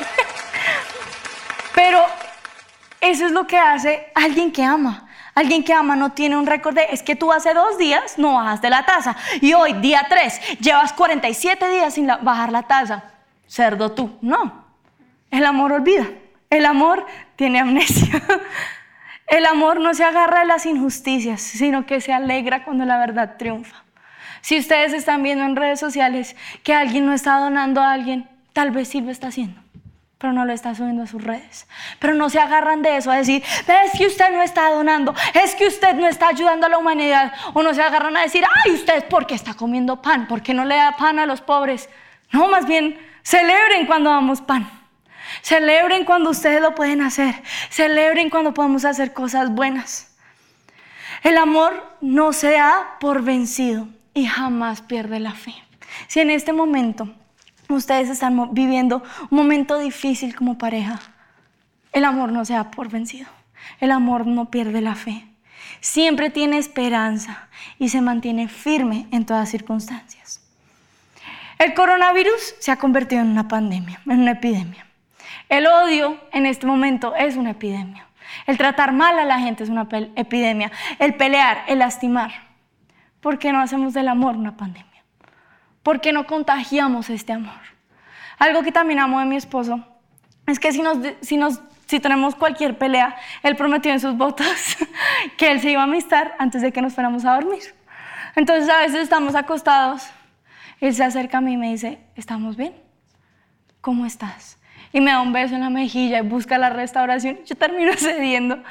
Pero 1.76 2.04
eso 3.02 3.26
es 3.26 3.32
lo 3.32 3.46
que 3.46 3.58
hace 3.58 4.08
alguien 4.16 4.52
que 4.52 4.64
ama. 4.64 5.08
Alguien 5.36 5.64
que 5.64 5.72
ama 5.72 5.96
no 5.96 6.14
tiene 6.14 6.36
un 6.36 6.48
récord 6.48 6.74
de, 6.74 6.88
es 6.90 7.04
que 7.04 7.16
tú 7.16 7.32
hace 7.32 7.54
dos 7.54 7.78
días 7.78 8.18
no 8.18 8.34
bajaste 8.34 8.72
la 8.72 8.88
tasa 8.88 9.16
y 9.40 9.54
hoy, 9.54 9.74
día 9.74 10.08
tres, 10.10 10.42
llevas 10.60 10.94
47 10.94 11.70
días 11.70 11.94
sin 11.94 12.08
bajar 12.08 12.52
la 12.52 12.64
tasa. 12.64 13.04
Cerdo 13.46 13.92
tú. 13.92 14.18
No, 14.22 14.66
el 15.30 15.46
amor 15.46 15.74
olvida. 15.74 16.08
El 16.50 16.66
amor 16.66 17.06
tiene 17.36 17.60
amnesia. 17.60 18.22
El 19.28 19.46
amor 19.46 19.82
no 19.82 19.94
se 19.94 20.06
agarra 20.06 20.40
de 20.40 20.46
las 20.46 20.66
injusticias, 20.66 21.42
sino 21.42 21.86
que 21.86 22.00
se 22.00 22.14
alegra 22.14 22.64
cuando 22.64 22.86
la 22.86 22.98
verdad 22.98 23.36
triunfa. 23.38 23.84
Si 24.40 24.58
ustedes 24.58 24.94
están 24.94 25.22
viendo 25.22 25.44
en 25.44 25.58
redes 25.58 25.82
sociales 25.82 26.38
que 26.64 26.74
alguien 26.74 27.06
no 27.06 27.14
está 27.14 27.38
donando 27.38 27.82
a 27.82 27.92
alguien, 27.92 28.30
tal 28.54 28.72
vez 28.72 28.88
sí 28.88 29.02
lo 29.02 29.12
está 29.12 29.28
haciendo, 29.28 29.60
pero 30.18 30.32
no 30.32 30.46
lo 30.46 30.54
está 30.54 30.74
subiendo 30.74 31.04
a 31.04 31.08
sus 31.08 31.22
redes. 31.22 31.68
Pero 32.00 32.14
no 32.14 32.30
se 32.30 32.40
agarran 32.40 32.82
de 32.82 32.96
eso 32.96 33.12
a 33.12 33.18
decir, 33.18 33.44
es 33.44 33.98
que 33.98 34.08
usted 34.08 34.32
no 34.32 34.42
está 34.42 34.70
donando, 34.72 35.14
es 35.34 35.56
que 35.56 35.68
usted 35.68 35.96
no 35.96 36.08
está 36.08 36.30
ayudando 36.30 36.68
a 36.68 36.70
la 36.70 36.78
humanidad. 36.78 37.34
O 37.54 37.62
no 37.62 37.74
se 37.74 37.82
agarran 37.82 38.16
a 38.16 38.22
decir, 38.22 38.46
ay, 38.64 38.72
usted 38.72 39.10
por 39.10 39.28
qué 39.28 39.36
está 39.36 39.54
comiendo 39.56 40.02
pan, 40.02 40.28
por 40.28 40.42
qué 40.42 40.54
no 40.54 40.64
le 40.64 40.78
da 40.78 40.96
pan 40.96 41.20
a 41.20 41.26
los 41.26 41.42
pobres. 41.42 41.90
No, 42.32 42.48
más 42.48 42.66
bien 42.66 42.98
celebren 43.24 43.86
cuando 43.86 44.10
damos 44.10 44.40
pan. 44.40 44.77
Celebren 45.48 46.04
cuando 46.04 46.32
ustedes 46.32 46.62
lo 46.62 46.76
pueden 46.76 47.02
hacer. 47.02 47.42
Celebren 47.70 48.30
cuando 48.30 48.54
podemos 48.54 48.84
hacer 48.84 49.14
cosas 49.14 49.50
buenas. 49.50 50.14
El 51.24 51.38
amor 51.38 51.96
no 52.02 52.34
se 52.34 52.52
da 52.52 52.98
por 53.00 53.22
vencido 53.24 53.88
y 54.14 54.26
jamás 54.26 54.82
pierde 54.82 55.22
la 55.22 55.32
fe. 55.32 55.54
Si 56.10 56.20
en 56.20 56.32
este 56.32 56.52
momento 56.52 57.08
ustedes 57.70 58.10
están 58.10 58.54
viviendo 58.54 59.02
un 59.32 59.38
momento 59.38 59.80
difícil 59.80 60.36
como 60.36 60.58
pareja, 60.58 61.00
el 61.94 62.04
amor 62.04 62.34
no 62.34 62.44
se 62.44 62.52
da 62.52 62.70
por 62.70 62.90
vencido. 62.90 63.30
El 63.80 63.92
amor 63.92 64.28
no 64.28 64.52
pierde 64.52 64.82
la 64.82 64.96
fe. 64.96 65.26
Siempre 65.80 66.30
tiene 66.30 66.58
esperanza 66.58 67.48
y 67.80 67.88
se 67.88 68.02
mantiene 68.02 68.50
firme 68.50 69.08
en 69.12 69.26
todas 69.26 69.48
circunstancias. 69.48 70.42
El 71.58 71.74
coronavirus 71.74 72.56
se 72.60 72.70
ha 72.70 72.76
convertido 72.76 73.22
en 73.22 73.30
una 73.30 73.48
pandemia, 73.48 74.02
en 74.08 74.20
una 74.20 74.32
epidemia. 74.32 74.87
El 75.50 75.68
odio 75.68 76.20
en 76.32 76.46
este 76.46 76.66
momento 76.66 77.16
es 77.16 77.36
una 77.36 77.52
epidemia. 77.52 78.08
El 78.46 78.58
tratar 78.58 78.92
mal 78.92 79.18
a 79.20 79.26
la 79.26 79.40
gente 79.40 79.64
es 79.64 79.70
una 79.70 79.88
epidemia. 80.16 80.72
El 81.00 81.16
pelear, 81.16 81.64
el 81.68 81.80
lastimar. 81.80 82.32
¿Por 83.22 83.40
qué 83.40 83.52
no 83.52 83.60
hacemos 83.60 83.94
del 83.94 84.08
amor 84.08 84.36
una 84.36 84.58
pandemia? 84.58 85.04
¿Por 85.84 86.02
qué 86.02 86.12
no 86.12 86.28
contagiamos 86.28 87.10
este 87.10 87.34
amor? 87.34 87.60
Algo 88.38 88.62
que 88.64 88.72
también 88.72 89.00
amo 89.00 89.20
de 89.20 89.26
mi 89.26 89.36
esposo 89.36 89.84
es 90.46 90.60
que 90.60 90.72
si, 90.72 90.82
nos, 90.82 91.00
si, 91.88 92.00
tenemos 92.00 92.36
cualquier 92.36 92.78
pelea, 92.78 93.16
él 93.44 93.56
prometió 93.56 93.92
en 93.92 94.00
sus 94.00 94.16
botas 94.16 94.78
que 95.38 95.52
él 95.52 95.62
se 95.62 95.72
iba 95.72 95.82
a 95.82 95.86
amistar 95.86 96.36
antes 96.40 96.62
de 96.62 96.72
que 96.72 96.82
nos 96.82 96.94
fuéramos 96.94 97.26
a 97.26 97.34
dormir. 97.34 97.64
Entonces 98.36 98.70
a 98.70 98.80
veces 98.80 99.02
estamos 99.02 99.34
acostados 99.36 100.10
él 100.80 100.94
se 100.94 101.04
acerca 101.04 101.40
a 101.40 101.42
mí 101.42 101.54
y 101.54 101.58
me 101.58 101.72
dice, 101.72 102.00
¿estamos 102.16 102.56
bien? 102.56 102.74
¿Cómo 103.82 104.06
estás? 104.06 104.57
Y 104.94 105.02
me 105.02 105.12
da 105.12 105.22
un 105.22 105.34
beso 105.34 105.56
en 105.56 105.62
la 105.62 105.70
mejilla 105.70 106.20
y 106.20 106.22
busca 106.22 106.58
la 106.58 106.70
restauración. 106.70 107.40
Yo 107.46 107.56
termino 107.56 107.92
cediendo. 107.98 108.62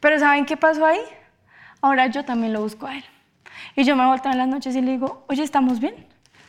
Pero 0.00 0.18
¿saben 0.18 0.44
qué 0.44 0.56
pasó 0.56 0.84
ahí? 0.84 1.00
Ahora 1.80 2.06
yo 2.06 2.24
también 2.24 2.52
lo 2.52 2.60
busco 2.60 2.86
a 2.86 2.96
él. 2.96 3.04
Y 3.76 3.84
yo 3.84 3.96
me 3.96 4.06
vuelto 4.06 4.28
en 4.28 4.38
las 4.38 4.48
noches 4.48 4.74
y 4.74 4.80
le 4.80 4.92
digo, 4.92 5.24
oye, 5.28 5.42
¿estamos 5.42 5.80
bien? 5.80 5.94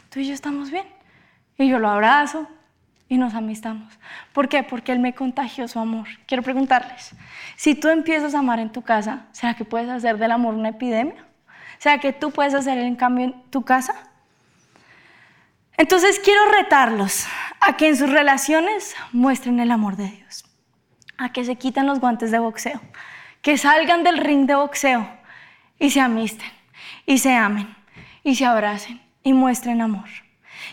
Tú 0.10 0.20
y 0.20 0.28
yo 0.28 0.34
estamos 0.34 0.72
bien. 0.72 0.86
Y 1.58 1.68
yo 1.68 1.78
lo 1.78 1.90
abrazo 1.90 2.48
y 3.08 3.18
nos 3.18 3.34
amistamos. 3.34 4.00
¿Por 4.34 4.48
qué? 4.48 4.64
Porque 4.64 4.92
él 4.92 5.00
me 5.00 5.14
contagió 5.14 5.68
su 5.68 5.80
amor. 5.80 6.08
Quiero 6.26 6.44
preguntarles, 6.44 7.12
si 7.56 7.76
tú 7.76 7.90
empiezas 7.90 8.36
a 8.36 8.40
amar 8.40 8.60
en 8.60 8.72
tu 8.72 8.82
casa, 8.82 9.26
¿será 9.32 9.56
que 9.56 9.66
puedes 9.66 9.90
hacer 9.90 10.18
del 10.18 10.32
amor 10.32 10.54
una 10.54 10.70
epidemia? 10.70 11.26
¿Será 11.80 11.98
que 11.98 12.14
tú 12.14 12.32
puedes 12.32 12.54
hacer 12.54 12.78
el 12.78 12.96
cambio 12.98 13.26
en 13.26 13.42
tu 13.50 13.64
casa? 13.64 13.96
Entonces 15.76 16.20
quiero 16.20 16.42
retarlos 16.52 17.26
a 17.62 17.78
que 17.78 17.88
en 17.88 17.98
sus 17.98 18.10
relaciones 18.10 18.96
muestren 19.12 19.60
el 19.60 19.72
amor 19.72 19.96
de 19.96 20.10
Dios, 20.10 20.46
a 21.18 21.32
que 21.32 21.44
se 21.44 21.56
quiten 21.56 21.88
los 21.88 22.00
guantes 22.00 22.32
de 22.32 22.40
boxeo, 22.40 22.82
que 23.42 23.58
salgan 23.58 24.04
del 24.04 24.18
ring 24.18 24.46
de 24.46 24.56
boxeo 24.56 25.10
y 25.78 25.90
se 25.90 26.02
amisten, 26.02 26.50
y 27.06 27.18
se 27.18 27.34
amen, 27.34 27.76
y 28.24 28.36
se 28.36 28.46
abracen, 28.46 29.02
y 29.24 29.34
muestren 29.34 29.82
amor. 29.82 30.10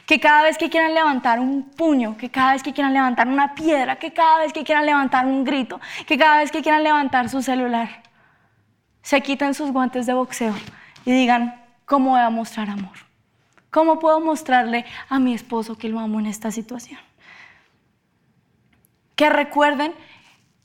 Que 0.05 0.21
cada 0.21 0.43
vez 0.43 0.59
que 0.59 0.71
quieran 0.71 0.95
levantar 0.95 1.41
un 1.41 1.71
puño, 1.71 2.17
que 2.17 2.31
cada 2.31 2.53
vez 2.53 2.63
que 2.63 2.73
quieran 2.73 2.95
levantar 2.95 3.29
una 3.29 3.55
piedra, 3.55 3.97
que 3.97 4.13
cada 4.13 4.39
vez 4.39 4.53
que 4.53 4.65
quieran 4.65 4.87
levantar 4.87 5.27
un 5.27 5.45
grito, 5.45 5.81
que 6.07 6.19
cada 6.19 6.39
vez 6.39 6.51
que 6.51 6.63
quieran 6.63 6.83
levantar 6.83 7.29
su 7.29 7.43
celular, 7.43 8.03
se 9.03 9.21
quiten 9.21 9.55
sus 9.55 9.71
guantes 9.71 10.07
de 10.07 10.15
boxeo 10.15 10.55
y 11.05 11.13
digan, 11.13 11.63
¿cómo 11.85 12.11
voy 12.11 12.21
a 12.21 12.31
mostrar 12.31 12.69
amor? 12.69 13.06
¿Cómo 13.77 13.99
puedo 13.99 14.21
mostrarle 14.21 14.87
a 15.11 15.19
mi 15.19 15.35
esposo 15.35 15.77
que 15.77 15.91
lo 15.91 16.01
amo 16.01 16.19
en 16.19 16.25
esta 16.25 16.51
situación? 16.51 16.99
Que 19.15 19.29
recuerden 19.29 19.93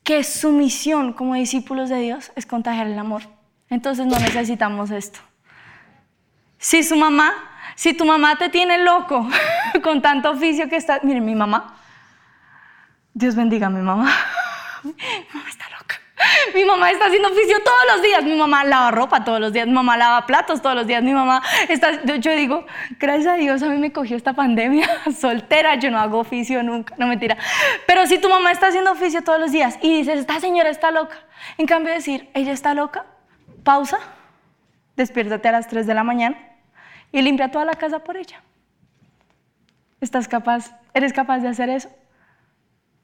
que 0.01 0.23
su 0.23 0.53
misión 0.53 1.11
como 1.11 1.35
discípulos 1.35 1.89
de 1.89 1.97
Dios 1.97 2.31
es 2.37 2.45
contagiar 2.45 2.87
el 2.87 2.97
amor. 2.97 3.23
Entonces 3.69 4.05
no 4.05 4.17
necesitamos 4.17 4.91
esto. 4.91 5.19
Si 6.57 6.83
su 6.83 6.95
mamá, 6.95 7.33
si 7.75 7.93
tu 7.93 8.05
mamá 8.05 8.37
te 8.37 8.47
tiene 8.47 8.77
loco 8.77 9.27
con 9.83 10.01
tanto 10.01 10.31
oficio 10.31 10.69
que 10.69 10.77
está, 10.77 11.01
miren 11.03 11.25
mi 11.25 11.35
mamá, 11.35 11.75
Dios 13.13 13.35
bendiga 13.35 13.67
a 13.67 13.71
mi 13.71 13.81
mamá. 13.81 14.09
Mi 14.83 14.93
mamá 15.33 15.49
está. 15.49 15.70
Mi 16.55 16.65
mamá 16.65 16.91
está 16.91 17.05
haciendo 17.05 17.29
oficio 17.29 17.57
todos 17.63 17.81
los 17.93 18.01
días. 18.01 18.23
Mi 18.23 18.35
mamá 18.35 18.63
lava 18.63 18.91
ropa 18.91 19.23
todos 19.23 19.39
los 19.39 19.53
días. 19.53 19.67
Mi 19.67 19.73
mamá 19.73 19.97
lava 19.97 20.25
platos 20.25 20.61
todos 20.61 20.75
los 20.75 20.87
días. 20.87 21.03
Mi 21.03 21.13
mamá 21.13 21.41
está. 21.69 22.03
Yo 22.03 22.31
digo, 22.31 22.65
gracias 22.99 23.27
a 23.27 23.37
Dios 23.37 23.63
a 23.63 23.67
mí 23.67 23.77
me 23.77 23.91
cogió 23.91 24.17
esta 24.17 24.33
pandemia 24.33 24.89
soltera. 25.19 25.75
Yo 25.75 25.91
no 25.91 25.99
hago 25.99 26.19
oficio 26.19 26.63
nunca. 26.63 26.95
No 26.97 27.07
mentira. 27.07 27.37
Pero 27.87 28.05
si 28.07 28.19
tu 28.19 28.29
mamá 28.29 28.51
está 28.51 28.67
haciendo 28.67 28.91
oficio 28.91 29.23
todos 29.23 29.39
los 29.39 29.51
días 29.51 29.77
y 29.81 29.97
dices, 29.97 30.19
esta 30.19 30.39
señora 30.39 30.69
está 30.69 30.91
loca. 30.91 31.17
En 31.57 31.65
cambio 31.65 31.89
de 31.89 31.97
decir, 31.97 32.29
ella 32.33 32.51
está 32.51 32.73
loca, 32.73 33.05
pausa, 33.63 33.99
despiértate 34.95 35.47
a 35.47 35.51
las 35.51 35.67
3 35.67 35.87
de 35.87 35.93
la 35.93 36.03
mañana 36.03 36.37
y 37.11 37.21
limpia 37.21 37.51
toda 37.51 37.65
la 37.65 37.73
casa 37.73 37.99
por 37.99 38.17
ella. 38.17 38.41
¿Estás 39.99 40.27
capaz? 40.27 40.73
¿Eres 40.93 41.13
capaz 41.13 41.39
de 41.39 41.47
hacer 41.47 41.69
eso? 41.69 41.89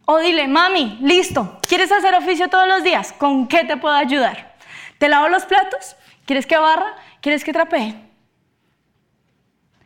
O 0.10 0.20
dile, 0.20 0.48
mami, 0.48 0.98
listo, 1.02 1.60
¿quieres 1.68 1.92
hacer 1.92 2.16
oficio 2.16 2.48
todos 2.48 2.66
los 2.66 2.82
días? 2.82 3.12
¿Con 3.12 3.46
qué 3.46 3.66
te 3.66 3.76
puedo 3.76 3.94
ayudar? 3.94 4.56
¿Te 5.00 5.10
lavo 5.10 5.28
los 5.28 5.44
platos? 5.44 5.98
¿Quieres 6.26 6.46
que 6.46 6.56
barra? 6.58 6.96
¿Quieres 7.20 7.44
que 7.44 7.52
trapee? 7.52 7.94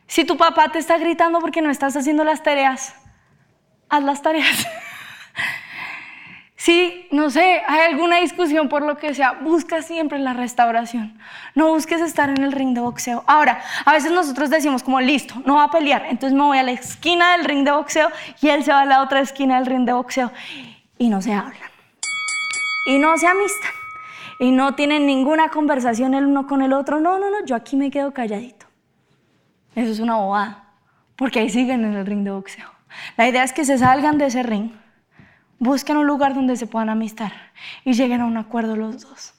Si 0.05 0.23
tu 0.23 0.37
papá 0.37 0.71
te 0.71 0.77
está 0.77 0.99
gritando 0.99 1.39
porque 1.39 1.63
no 1.63 1.71
estás 1.71 1.97
haciendo 1.97 2.23
las 2.23 2.43
tareas, 2.43 2.93
haz 3.89 4.03
las 4.03 4.21
tareas. 4.21 4.67
Si, 6.63 7.07
no 7.09 7.31
sé, 7.31 7.63
hay 7.67 7.91
alguna 7.91 8.17
discusión 8.17 8.69
por 8.69 8.83
lo 8.83 8.95
que 8.95 9.15
sea, 9.15 9.31
busca 9.31 9.81
siempre 9.81 10.19
la 10.19 10.33
restauración. 10.33 11.17
No 11.55 11.69
busques 11.69 11.99
estar 12.01 12.29
en 12.29 12.43
el 12.43 12.51
ring 12.51 12.75
de 12.75 12.81
boxeo. 12.81 13.23
Ahora, 13.25 13.63
a 13.83 13.93
veces 13.93 14.11
nosotros 14.11 14.51
decimos 14.51 14.83
como, 14.83 15.01
listo, 15.01 15.33
no 15.43 15.55
va 15.55 15.63
a 15.63 15.71
pelear, 15.71 16.05
entonces 16.07 16.37
me 16.37 16.43
voy 16.43 16.59
a 16.59 16.63
la 16.63 16.73
esquina 16.73 17.35
del 17.35 17.45
ring 17.45 17.65
de 17.65 17.71
boxeo 17.71 18.09
y 18.43 18.49
él 18.49 18.63
se 18.63 18.71
va 18.71 18.81
a 18.81 18.85
la 18.85 19.01
otra 19.01 19.21
esquina 19.21 19.55
del 19.55 19.65
ring 19.65 19.87
de 19.87 19.93
boxeo. 19.93 20.31
Y 20.99 21.09
no 21.09 21.19
se 21.23 21.33
hablan. 21.33 21.71
Y 22.85 22.99
no 22.99 23.17
se 23.17 23.25
amistan. 23.25 23.71
Y 24.37 24.51
no 24.51 24.75
tienen 24.75 25.07
ninguna 25.07 25.49
conversación 25.49 26.13
el 26.13 26.27
uno 26.27 26.45
con 26.45 26.61
el 26.61 26.73
otro. 26.73 26.99
No, 26.99 27.17
no, 27.17 27.31
no, 27.31 27.43
yo 27.43 27.55
aquí 27.55 27.75
me 27.75 27.89
quedo 27.89 28.13
calladito. 28.13 28.67
Eso 29.73 29.91
es 29.91 29.99
una 29.99 30.17
bobada, 30.17 30.65
porque 31.15 31.39
ahí 31.39 31.49
siguen 31.49 31.85
en 31.85 31.95
el 31.95 32.05
ring 32.05 32.23
de 32.23 32.29
boxeo. 32.29 32.69
La 33.17 33.27
idea 33.27 33.43
es 33.43 33.51
que 33.51 33.65
se 33.65 33.79
salgan 33.79 34.19
de 34.19 34.27
ese 34.27 34.43
ring 34.43 34.69
busquen 35.61 35.97
un 35.97 36.07
lugar 36.07 36.33
donde 36.33 36.57
se 36.57 36.65
puedan 36.65 36.89
amistar 36.89 37.31
y 37.85 37.93
lleguen 37.93 38.21
a 38.21 38.25
un 38.25 38.35
acuerdo 38.35 38.75
los 38.75 39.01
dos. 39.01 39.35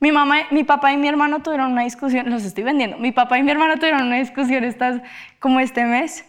Mi 0.00 0.10
mamá, 0.10 0.38
mi 0.50 0.64
papá 0.64 0.92
y 0.92 0.96
mi 0.96 1.06
hermano 1.06 1.42
tuvieron 1.42 1.72
una 1.72 1.84
discusión, 1.84 2.28
los 2.28 2.42
estoy 2.42 2.64
vendiendo, 2.64 2.98
mi 2.98 3.12
papá 3.12 3.38
y 3.38 3.44
mi 3.44 3.52
hermano 3.52 3.76
tuvieron 3.76 4.02
una 4.02 4.16
discusión 4.16 4.64
estas, 4.64 5.00
como 5.38 5.60
este 5.60 5.84
mes. 5.84 6.24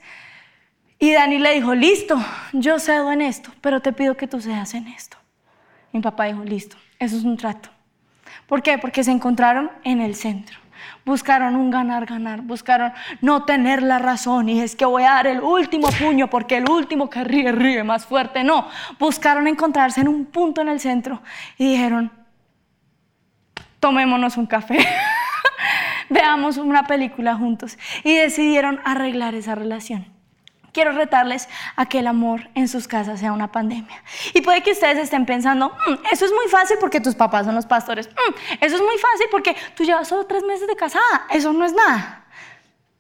Y 1.00 1.12
Dani 1.12 1.40
le 1.40 1.56
dijo, 1.56 1.74
listo, 1.74 2.24
yo 2.54 2.78
cedo 2.78 3.12
en 3.12 3.22
esto, 3.22 3.52
pero 3.62 3.82
te 3.82 3.94
pido 3.94 4.16
que 4.16 4.28
tú 4.28 4.42
cedas 4.42 4.76
en 4.76 4.88
esto. 4.88 5.18
Mi 5.92 6.02
papá 6.02 6.26
dijo, 6.26 6.44
listo, 6.44 6.78
eso 7.00 7.18
es 7.18 7.24
un 7.24 7.36
trato. 7.36 7.70
¿Por 8.46 8.62
qué? 8.62 8.78
Porque 8.78 9.04
se 9.04 9.12
encontraron 9.12 9.72
en 9.84 10.02
el 10.02 10.14
centro. 10.14 10.59
Buscaron 11.10 11.56
un 11.56 11.72
ganar, 11.72 12.06
ganar, 12.06 12.42
buscaron 12.42 12.94
no 13.22 13.44
tener 13.44 13.82
la 13.82 13.98
razón 13.98 14.48
y 14.48 14.62
es 14.62 14.76
que 14.76 14.86
voy 14.86 15.02
a 15.02 15.14
dar 15.14 15.26
el 15.26 15.42
último 15.42 15.88
puño 15.90 16.30
porque 16.30 16.58
el 16.58 16.70
último 16.70 17.10
que 17.10 17.24
ríe, 17.24 17.52
ríe 17.52 17.84
más 17.84 18.06
fuerte. 18.06 18.44
No, 18.44 18.68
buscaron 19.00 19.48
encontrarse 19.48 20.02
en 20.02 20.08
un 20.08 20.28
punto 20.28 20.62
en 20.62 20.70
el 20.70 20.80
centro 20.80 21.24
y 21.58 21.72
dijeron, 21.72 22.12
tomémonos 23.80 24.38
un 24.38 24.46
café, 24.46 24.78
veamos 26.10 26.58
una 26.58 26.84
película 26.86 27.34
juntos 27.34 27.80
y 28.04 28.14
decidieron 28.14 28.80
arreglar 28.86 29.34
esa 29.34 29.56
relación. 29.56 30.19
Quiero 30.80 30.94
retarles 30.94 31.50
a 31.76 31.88
que 31.88 32.00
el 32.00 32.08
amor 32.08 32.50
en 32.56 32.70
sus 32.70 32.88
casas 32.88 33.20
sea 33.20 33.34
una 33.34 33.52
pandemia. 33.52 34.02
Y 34.34 34.40
puede 34.40 34.64
que 34.64 34.72
ustedes 34.72 34.98
estén 34.98 35.26
pensando, 35.26 35.72
mm, 35.72 35.94
eso 36.10 36.24
es 36.24 36.32
muy 36.32 36.48
fácil 36.48 36.78
porque 36.80 37.02
tus 37.02 37.16
papás 37.16 37.46
son 37.46 37.54
los 37.54 37.66
pastores. 37.66 38.08
Mm, 38.08 38.64
eso 38.64 38.78
es 38.78 38.82
muy 38.82 38.98
fácil 38.98 39.28
porque 39.30 39.58
tú 39.76 39.84
llevas 39.84 40.08
solo 40.08 40.26
tres 40.26 40.42
meses 40.44 40.70
de 40.70 40.78
casada. 40.78 41.28
Eso 41.32 41.52
no 41.52 41.66
es 41.66 41.74
nada. 41.74 42.24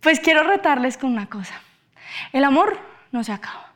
Pues 0.02 0.20
quiero 0.20 0.44
retarles 0.44 0.98
con 0.98 1.13
una 1.13 1.30
cosa. 1.30 1.54
El 2.34 2.44
amor 2.44 2.78
no 3.13 3.24
se 3.24 3.32
acaba. 3.32 3.72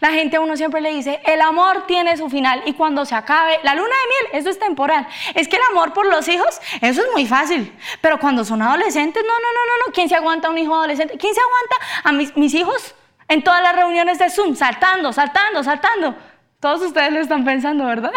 La 0.00 0.12
gente 0.12 0.36
a 0.36 0.40
uno 0.40 0.56
siempre 0.56 0.80
le 0.80 0.94
dice, 0.94 1.20
el 1.26 1.42
amor 1.42 1.86
tiene 1.86 2.16
su 2.16 2.30
final 2.30 2.62
y 2.64 2.72
cuando 2.72 3.04
se 3.04 3.14
acabe, 3.14 3.60
la 3.64 3.74
luna 3.74 3.88
de 3.88 4.30
miel, 4.30 4.40
eso 4.40 4.48
es 4.48 4.58
temporal. 4.58 5.06
Es 5.34 5.46
que 5.46 5.56
el 5.56 5.62
amor 5.72 5.92
por 5.92 6.06
los 6.06 6.26
hijos, 6.26 6.58
eso 6.80 7.02
es 7.02 7.12
muy 7.12 7.26
fácil. 7.26 7.70
Pero 8.00 8.18
cuando 8.18 8.46
son 8.46 8.62
adolescentes, 8.62 9.22
no, 9.22 9.34
no, 9.34 9.52
no, 9.52 9.66
no, 9.66 9.86
no. 9.86 9.92
¿Quién 9.92 10.08
se 10.08 10.14
aguanta 10.14 10.48
a 10.48 10.50
un 10.50 10.56
hijo 10.56 10.74
adolescente? 10.74 11.18
¿Quién 11.18 11.34
se 11.34 11.40
aguanta 11.42 11.76
a 12.04 12.12
mis, 12.12 12.34
mis 12.34 12.54
hijos 12.54 12.94
en 13.30 13.44
todas 13.44 13.62
las 13.62 13.76
reuniones 13.76 14.18
de 14.18 14.28
Zoom, 14.28 14.56
saltando, 14.56 15.12
saltando, 15.12 15.62
saltando. 15.62 16.16
Todos 16.58 16.82
ustedes 16.82 17.12
lo 17.12 17.20
están 17.20 17.44
pensando, 17.44 17.86
¿verdad? 17.86 18.10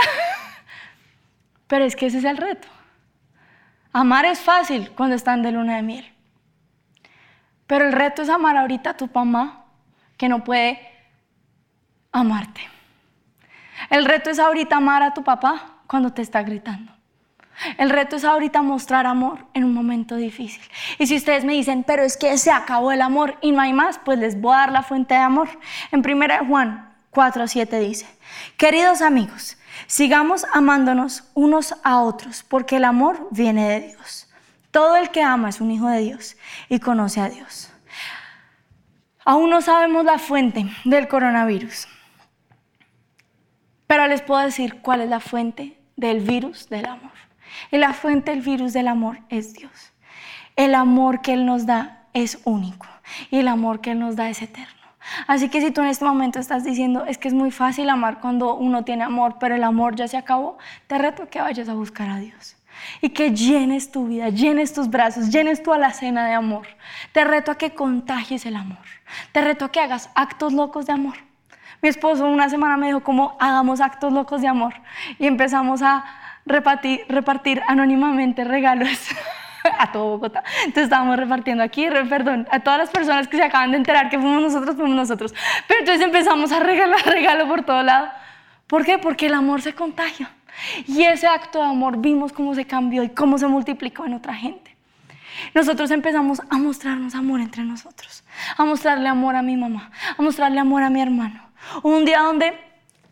Pero 1.67 1.85
es 1.85 1.95
que 1.95 2.07
ese 2.07 2.17
es 2.17 2.23
el 2.23 2.35
reto. 2.35 2.67
Amar 3.91 4.25
es 4.25 4.39
fácil 4.39 4.89
cuando 4.95 5.15
están 5.15 5.43
de 5.43 5.51
luna 5.51 5.75
de 5.75 5.83
miel. 5.83 6.13
Pero 7.67 7.85
el 7.85 7.93
reto 7.93 8.23
es 8.23 8.29
amar 8.29 8.57
ahorita 8.57 8.89
a 8.89 8.97
tu 8.97 9.07
mamá 9.13 9.65
que 10.17 10.27
no 10.27 10.43
puede 10.43 10.81
amarte. 12.11 12.61
El 13.91 14.05
reto 14.05 14.31
es 14.31 14.39
ahorita 14.39 14.77
amar 14.77 15.03
a 15.03 15.13
tu 15.13 15.23
papá 15.23 15.83
cuando 15.85 16.11
te 16.11 16.23
está 16.23 16.41
gritando. 16.41 16.91
El 17.77 17.89
reto 17.89 18.15
es 18.15 18.23
ahorita 18.23 18.61
mostrar 18.61 19.05
amor 19.05 19.45
en 19.53 19.63
un 19.63 19.73
momento 19.73 20.15
difícil. 20.15 20.63
Y 20.99 21.07
si 21.07 21.15
ustedes 21.15 21.45
me 21.45 21.53
dicen, 21.53 21.83
pero 21.83 22.03
es 22.03 22.17
que 22.17 22.37
se 22.37 22.51
acabó 22.51 22.91
el 22.91 23.01
amor 23.01 23.37
y 23.41 23.51
no 23.51 23.61
hay 23.61 23.73
más, 23.73 23.99
pues 23.99 24.19
les 24.19 24.39
voy 24.39 24.55
a 24.55 24.59
dar 24.59 24.71
la 24.71 24.83
fuente 24.83 25.13
de 25.13 25.21
amor. 25.21 25.49
En 25.91 26.01
1 26.01 26.45
Juan 26.47 26.93
4:7 27.11 27.79
dice, 27.79 28.07
queridos 28.57 29.01
amigos, 29.01 29.57
sigamos 29.87 30.45
amándonos 30.51 31.29
unos 31.35 31.75
a 31.83 32.01
otros, 32.01 32.43
porque 32.43 32.77
el 32.77 32.85
amor 32.85 33.27
viene 33.31 33.69
de 33.69 33.87
Dios. 33.87 34.27
Todo 34.71 34.95
el 34.95 35.11
que 35.11 35.21
ama 35.21 35.49
es 35.49 35.61
un 35.61 35.71
hijo 35.71 35.87
de 35.87 35.99
Dios 35.99 36.35
y 36.69 36.79
conoce 36.79 37.21
a 37.21 37.29
Dios. 37.29 37.69
Aún 39.25 39.49
no 39.49 39.61
sabemos 39.61 40.03
la 40.03 40.17
fuente 40.17 40.65
del 40.83 41.07
coronavirus, 41.07 41.87
pero 43.87 44.07
les 44.07 44.21
puedo 44.21 44.41
decir 44.41 44.81
cuál 44.81 45.01
es 45.01 45.09
la 45.09 45.19
fuente 45.19 45.79
del 45.95 46.19
virus 46.19 46.67
del 46.67 46.87
amor. 46.87 47.11
Y 47.71 47.77
la 47.77 47.93
fuente 47.93 48.31
del 48.31 48.41
virus 48.41 48.73
del 48.73 48.87
amor 48.87 49.19
es 49.29 49.53
Dios. 49.53 49.93
El 50.55 50.75
amor 50.75 51.21
que 51.21 51.33
Él 51.33 51.45
nos 51.45 51.65
da 51.65 52.03
es 52.13 52.39
único 52.43 52.87
y 53.31 53.39
el 53.39 53.47
amor 53.47 53.81
que 53.81 53.91
Él 53.91 53.99
nos 53.99 54.15
da 54.15 54.29
es 54.29 54.41
eterno. 54.41 54.83
Así 55.27 55.49
que 55.49 55.61
si 55.61 55.71
tú 55.71 55.81
en 55.81 55.87
este 55.87 56.05
momento 56.05 56.39
estás 56.39 56.63
diciendo, 56.63 57.05
es 57.05 57.17
que 57.17 57.27
es 57.27 57.33
muy 57.33 57.51
fácil 57.51 57.89
amar 57.89 58.21
cuando 58.21 58.55
uno 58.55 58.85
tiene 58.85 59.03
amor, 59.03 59.35
pero 59.39 59.55
el 59.55 59.63
amor 59.63 59.95
ya 59.95 60.07
se 60.07 60.17
acabó, 60.17 60.57
te 60.87 60.97
reto 60.97 61.27
que 61.29 61.41
vayas 61.41 61.67
a 61.67 61.73
buscar 61.73 62.09
a 62.09 62.19
Dios 62.19 62.55
y 63.01 63.09
que 63.09 63.31
llenes 63.31 63.91
tu 63.91 64.07
vida, 64.07 64.29
llenes 64.29 64.73
tus 64.73 64.89
brazos, 64.89 65.29
llenes 65.29 65.61
tu 65.61 65.73
alacena 65.73 66.25
de 66.25 66.33
amor. 66.33 66.67
Te 67.11 67.23
reto 67.23 67.51
a 67.51 67.57
que 67.57 67.73
contagies 67.73 68.45
el 68.45 68.55
amor. 68.55 68.83
Te 69.31 69.41
reto 69.41 69.65
a 69.65 69.71
que 69.71 69.79
hagas 69.79 70.09
actos 70.15 70.53
locos 70.53 70.85
de 70.85 70.93
amor. 70.93 71.15
Mi 71.81 71.89
esposo 71.89 72.25
una 72.25 72.49
semana 72.49 72.77
me 72.77 72.87
dijo 72.87 73.03
como 73.03 73.35
hagamos 73.39 73.81
actos 73.81 74.11
locos 74.13 74.41
de 74.41 74.47
amor 74.47 74.73
y 75.19 75.27
empezamos 75.27 75.81
a 75.81 76.05
repartir, 76.45 77.05
repartir 77.09 77.61
anónimamente 77.67 78.43
regalos 78.43 78.89
a 79.79 79.91
todo 79.91 80.11
Bogotá. 80.11 80.43
Entonces 80.59 80.85
estábamos 80.85 81.17
repartiendo 81.17 81.63
aquí, 81.63 81.87
perdón, 82.09 82.47
a 82.51 82.59
todas 82.59 82.79
las 82.79 82.89
personas 82.89 83.27
que 83.27 83.37
se 83.37 83.43
acaban 83.43 83.71
de 83.71 83.77
enterar 83.77 84.09
que 84.09 84.19
fuimos 84.19 84.41
nosotros, 84.41 84.75
fuimos 84.75 84.95
nosotros. 84.95 85.33
Pero 85.67 85.79
entonces 85.79 86.05
empezamos 86.05 86.51
a 86.51 86.59
regalar 86.59 87.01
regalo 87.05 87.47
por 87.47 87.63
todo 87.63 87.81
lado. 87.83 88.09
¿Por 88.67 88.85
qué? 88.85 88.97
Porque 88.97 89.27
el 89.27 89.33
amor 89.33 89.61
se 89.61 89.73
contagia. 89.73 90.31
Y 90.87 91.03
ese 91.03 91.27
acto 91.27 91.59
de 91.59 91.65
amor 91.65 91.97
vimos 91.97 92.31
cómo 92.31 92.53
se 92.53 92.65
cambió 92.65 93.03
y 93.03 93.09
cómo 93.09 93.37
se 93.37 93.47
multiplicó 93.47 94.05
en 94.05 94.13
otra 94.13 94.33
gente. 94.33 94.75
Nosotros 95.53 95.89
empezamos 95.91 96.41
a 96.49 96.57
mostrarnos 96.57 97.15
amor 97.15 97.41
entre 97.41 97.63
nosotros, 97.63 98.23
a 98.55 98.63
mostrarle 98.63 99.09
amor 99.09 99.35
a 99.35 99.41
mi 99.41 99.57
mamá, 99.57 99.91
a 100.15 100.21
mostrarle 100.21 100.59
amor 100.59 100.83
a 100.83 100.91
mi 100.91 101.01
hermano. 101.01 101.49
Un 101.81 102.05
día 102.05 102.19
donde 102.19 102.53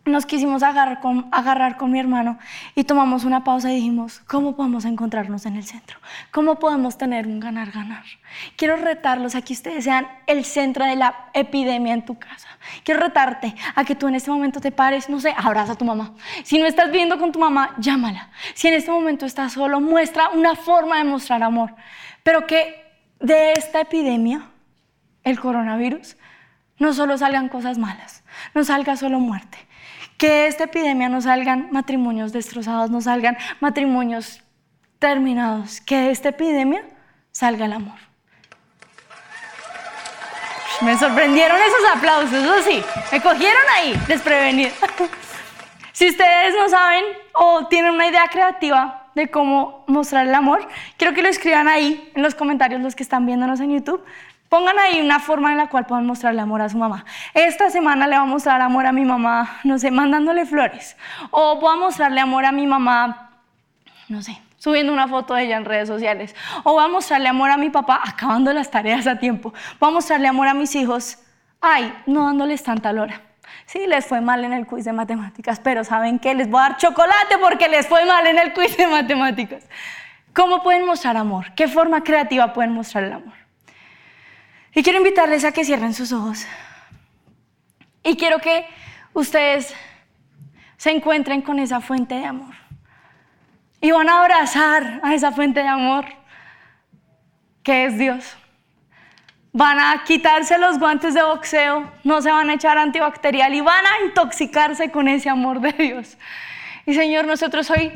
nos 0.06 0.26
quisimos 0.26 0.64
agarrar 0.64 1.00
con, 1.00 1.28
agarrar 1.32 1.78
con 1.78 1.92
mi 1.92 2.00
hermano 2.00 2.40
y 2.74 2.86
tomamos 2.86 3.24
una 3.24 3.44
pausa 3.44 3.72
y 3.72 3.76
dijimos, 3.76 4.22
¿cómo 4.22 4.56
podemos 4.56 4.86
encontrarnos 4.86 5.46
en 5.46 5.56
el 5.56 5.64
centro? 5.64 6.00
¿Cómo 6.32 6.58
podemos 6.58 6.98
tener 6.98 7.28
un 7.28 7.40
ganar-ganar? 7.40 8.04
Quiero 8.56 8.78
retarlos 8.78 9.36
a 9.36 9.44
que 9.44 9.54
ustedes 9.54 9.84
sean 9.84 10.08
el 10.26 10.44
centro 10.44 10.86
de 10.86 10.96
la 10.96 11.30
epidemia 11.34 11.94
en 11.94 12.04
tu 12.04 12.18
casa. 12.18 12.48
Quiero 12.84 13.00
retarte 13.00 13.56
a 13.76 13.84
que 13.84 13.94
tú 13.94 14.08
en 14.08 14.16
este 14.16 14.32
momento 14.32 14.60
te 14.60 14.72
pares, 14.72 15.08
no 15.08 15.20
sé, 15.20 15.36
abraza 15.38 15.74
a 15.74 15.78
tu 15.78 15.86
mamá. 15.86 16.14
Si 16.44 16.58
no 16.58 16.66
estás 16.66 16.92
viendo 16.92 17.20
con 17.20 17.32
tu 17.32 17.40
mamá, 17.40 17.76
llámala. 17.78 18.30
Si 18.56 18.68
en 18.68 18.74
este 18.74 18.90
momento 18.90 19.28
estás 19.28 19.54
solo, 19.54 19.80
muestra 19.80 20.30
una 20.30 20.56
forma 20.56 20.98
de 20.98 21.04
mostrar 21.04 21.44
amor. 21.44 21.76
Pero 22.24 22.48
que 22.48 22.84
de 23.20 23.54
esta 23.54 23.82
epidemia, 23.82 24.48
el 25.24 25.40
coronavirus, 25.40 26.18
no 26.80 26.94
solo 26.94 27.20
salgan 27.20 27.50
cosas 27.50 27.78
malas, 27.78 28.24
no 28.56 28.64
salga 28.64 28.96
solo 28.96 29.20
muerte 29.20 29.71
que 30.22 30.30
de 30.30 30.48
esta 30.48 30.66
epidemia 30.66 31.10
no 31.10 31.20
salgan 31.20 31.70
matrimonios 31.72 32.32
destrozados, 32.32 32.92
no 32.92 33.02
salgan 33.02 33.36
matrimonios 33.60 34.44
terminados, 35.00 35.82
que 35.82 35.98
de 35.98 36.12
esta 36.12 36.30
epidemia 36.30 36.84
salga 37.32 37.66
el 37.66 37.74
amor. 37.74 37.98
Me 40.82 40.96
sorprendieron 40.96 41.58
esos 41.58 41.90
aplausos, 41.96 42.34
eso 42.34 42.62
sí, 42.62 42.84
me 43.12 43.20
cogieron 43.20 43.64
ahí, 43.76 44.00
desprevenido. 44.08 44.70
si 45.92 46.10
ustedes 46.10 46.54
no 46.54 46.70
saben 46.70 47.04
o 47.34 47.66
tienen 47.66 47.92
una 47.92 48.06
idea 48.06 48.28
creativa 48.32 49.10
de 49.16 49.32
cómo 49.32 49.84
mostrar 49.88 50.28
el 50.28 50.36
amor, 50.36 50.68
quiero 50.98 51.16
que 51.16 51.24
lo 51.24 51.30
escriban 51.30 51.68
ahí 51.68 52.12
en 52.14 52.22
los 52.22 52.36
comentarios 52.36 52.80
los 52.80 52.94
que 52.94 53.02
están 53.02 53.26
viéndonos 53.26 53.60
en 53.60 53.72
YouTube. 53.72 54.06
Pongan 54.52 54.78
ahí 54.80 55.00
una 55.00 55.22
forma 55.22 55.54
en 55.54 55.58
la 55.58 55.68
cual 55.68 55.86
puedan 55.86 56.06
mostrarle 56.06 56.42
amor 56.42 56.62
a 56.62 56.68
su 56.68 56.78
mamá. 56.78 57.06
Esta 57.34 57.70
semana 57.70 58.06
le 58.06 58.18
voy 58.18 58.28
a 58.28 58.30
mostrar 58.30 58.60
amor 58.60 58.86
a 58.86 58.92
mi 58.92 59.06
mamá, 59.06 59.62
no 59.64 59.80
sé, 59.80 59.92
mandándole 59.92 60.46
flores. 60.46 60.98
O 61.30 61.56
voy 61.56 61.74
a 61.74 61.80
mostrarle 61.80 62.20
amor 62.20 62.44
a 62.44 62.52
mi 62.52 62.68
mamá, 62.68 63.30
no 64.10 64.22
sé, 64.22 64.42
subiendo 64.58 64.92
una 64.92 65.08
foto 65.08 65.36
de 65.36 65.46
ella 65.46 65.56
en 65.56 65.64
redes 65.64 65.88
sociales. 65.88 66.36
O 66.66 66.74
voy 66.74 66.84
a 66.84 66.90
mostrarle 66.90 67.30
amor 67.30 67.50
a 67.50 67.56
mi 67.56 67.70
papá 67.70 68.02
acabando 68.06 68.52
las 68.52 68.70
tareas 68.70 69.08
a 69.08 69.18
tiempo. 69.20 69.54
Voy 69.80 69.88
a 69.88 69.94
mostrarle 69.94 70.28
amor 70.28 70.50
a 70.50 70.54
mis 70.54 70.76
hijos, 70.76 71.20
ay, 71.62 71.94
no 72.06 72.26
dándoles 72.26 72.62
tanta 72.62 72.92
lora. 72.92 73.22
Sí, 73.68 73.88
les 73.88 74.06
fue 74.06 74.20
mal 74.20 74.44
en 74.44 74.52
el 74.52 74.68
quiz 74.68 74.84
de 74.84 74.92
matemáticas, 74.92 75.62
pero 75.62 75.86
¿saben 75.86 76.20
qué? 76.20 76.36
Les 76.36 76.50
voy 76.50 76.60
a 76.60 76.64
dar 76.64 76.78
chocolate 76.78 77.38
porque 77.40 77.70
les 77.70 77.88
fue 77.88 78.04
mal 78.04 78.28
en 78.28 78.38
el 78.38 78.52
quiz 78.52 78.76
de 78.76 78.88
matemáticas. 78.88 79.64
¿Cómo 80.34 80.62
pueden 80.62 80.86
mostrar 80.86 81.16
amor? 81.16 81.54
¿Qué 81.56 81.70
forma 81.70 82.04
creativa 82.04 82.52
pueden 82.52 82.74
mostrar 82.74 83.06
el 83.06 83.14
amor? 83.14 83.41
Y 84.74 84.84
quiero 84.84 85.00
invitarles 85.00 85.44
a 85.44 85.52
que 85.52 85.66
cierren 85.66 85.94
sus 85.94 86.12
ojos. 86.12 86.46
Y 88.04 88.16
quiero 88.16 88.40
que 88.40 88.66
ustedes 89.14 89.74
se 90.78 90.92
encuentren 90.92 91.42
con 91.42 91.60
esa 91.60 91.82
fuente 91.82 92.16
de 92.16 92.26
amor. 92.26 92.56
Y 93.82 93.92
van 93.92 94.10
a 94.10 94.22
abrazar 94.22 95.00
a 95.04 95.14
esa 95.14 95.32
fuente 95.32 95.62
de 95.62 95.68
amor 95.68 96.06
que 97.64 97.86
es 97.86 97.98
Dios. 97.98 98.36
Van 99.54 99.80
a 99.80 100.04
quitarse 100.06 100.58
los 100.58 100.80
guantes 100.80 101.14
de 101.14 101.22
boxeo, 101.22 101.92
no 102.04 102.22
se 102.22 102.32
van 102.32 102.50
a 102.50 102.54
echar 102.54 102.78
antibacterial 102.78 103.54
y 103.54 103.62
van 103.62 103.86
a 103.86 104.06
intoxicarse 104.06 104.92
con 104.92 105.08
ese 105.08 105.30
amor 105.30 105.60
de 105.60 105.74
Dios. 105.74 106.18
Y 106.86 106.94
Señor, 106.94 107.26
nosotros 107.26 107.70
hoy 107.70 107.92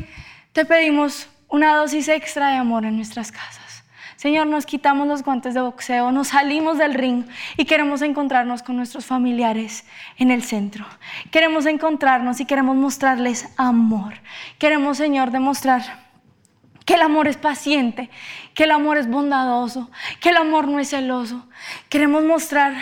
te 0.51 0.65
pedimos 0.65 1.29
una 1.47 1.75
dosis 1.77 2.07
extra 2.09 2.49
de 2.49 2.57
amor 2.57 2.85
en 2.85 2.97
nuestras 2.97 3.31
casas. 3.31 3.64
Señor, 4.25 4.47
nos 4.47 4.65
quitamos 4.65 5.07
los 5.07 5.21
guantes 5.21 5.53
de 5.53 5.61
boxeo, 5.61 6.11
nos 6.11 6.29
salimos 6.29 6.79
del 6.79 6.95
ring 6.95 7.25
y 7.57 7.65
queremos 7.65 8.01
encontrarnos 8.01 8.63
con 8.63 8.75
nuestros 8.75 9.05
familiares 9.05 9.85
en 10.17 10.31
el 10.31 10.41
centro. 10.41 10.83
Queremos 11.29 11.67
encontrarnos 11.67 12.39
y 12.39 12.45
queremos 12.45 12.75
mostrarles 12.75 13.47
amor. 13.55 14.15
Queremos, 14.57 14.97
Señor, 14.97 15.29
demostrar 15.29 16.07
que 16.85 16.95
el 16.95 17.03
amor 17.03 17.27
es 17.27 17.37
paciente, 17.37 18.09
que 18.55 18.63
el 18.63 18.71
amor 18.71 18.97
es 18.97 19.07
bondadoso, 19.07 19.91
que 20.19 20.29
el 20.29 20.37
amor 20.37 20.69
no 20.69 20.79
es 20.79 20.89
celoso. 20.89 21.47
Queremos 21.89 22.23
mostrar 22.23 22.73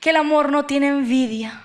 que 0.00 0.10
el 0.10 0.16
amor 0.16 0.50
no 0.50 0.64
tiene 0.64 0.88
envidia. 0.88 1.62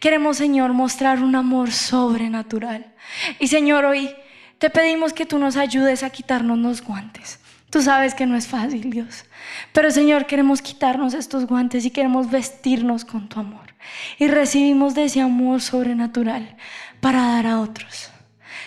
Queremos, 0.00 0.38
Señor, 0.38 0.72
mostrar 0.72 1.22
un 1.22 1.36
amor 1.36 1.70
sobrenatural. 1.70 2.92
Y, 3.38 3.46
Señor, 3.46 3.84
hoy 3.84 4.12
te 4.58 4.70
pedimos 4.70 5.12
que 5.12 5.24
tú 5.24 5.38
nos 5.38 5.56
ayudes 5.56 6.02
a 6.02 6.10
quitarnos 6.10 6.58
los 6.58 6.82
guantes. 6.82 7.38
Tú 7.72 7.80
sabes 7.80 8.14
que 8.14 8.26
no 8.26 8.36
es 8.36 8.48
fácil, 8.48 8.90
Dios. 8.90 9.24
Pero 9.72 9.90
Señor, 9.90 10.26
queremos 10.26 10.60
quitarnos 10.60 11.14
estos 11.14 11.46
guantes 11.46 11.86
y 11.86 11.90
queremos 11.90 12.30
vestirnos 12.30 13.06
con 13.06 13.30
tu 13.30 13.40
amor. 13.40 13.74
Y 14.18 14.28
recibimos 14.28 14.94
de 14.94 15.04
ese 15.04 15.22
amor 15.22 15.62
sobrenatural 15.62 16.54
para 17.00 17.22
dar 17.22 17.46
a 17.46 17.60
otros. 17.60 18.10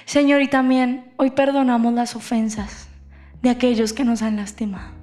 Señor, 0.05 0.41
y 0.41 0.47
también 0.47 1.11
hoy 1.17 1.29
perdonamos 1.29 1.93
las 1.93 2.15
ofensas 2.15 2.87
de 3.43 3.51
aquellos 3.51 3.93
que 3.93 4.03
nos 4.03 4.23
han 4.23 4.37
lastimado. 4.37 4.94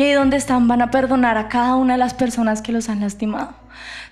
Y 0.00 0.02
ahí 0.02 0.12
donde 0.14 0.38
están 0.38 0.66
van 0.66 0.80
a 0.80 0.90
perdonar 0.90 1.36
a 1.36 1.48
cada 1.48 1.74
una 1.74 1.92
de 1.92 1.98
las 1.98 2.14
personas 2.14 2.62
que 2.62 2.72
los 2.72 2.88
han 2.88 3.00
lastimado. 3.00 3.52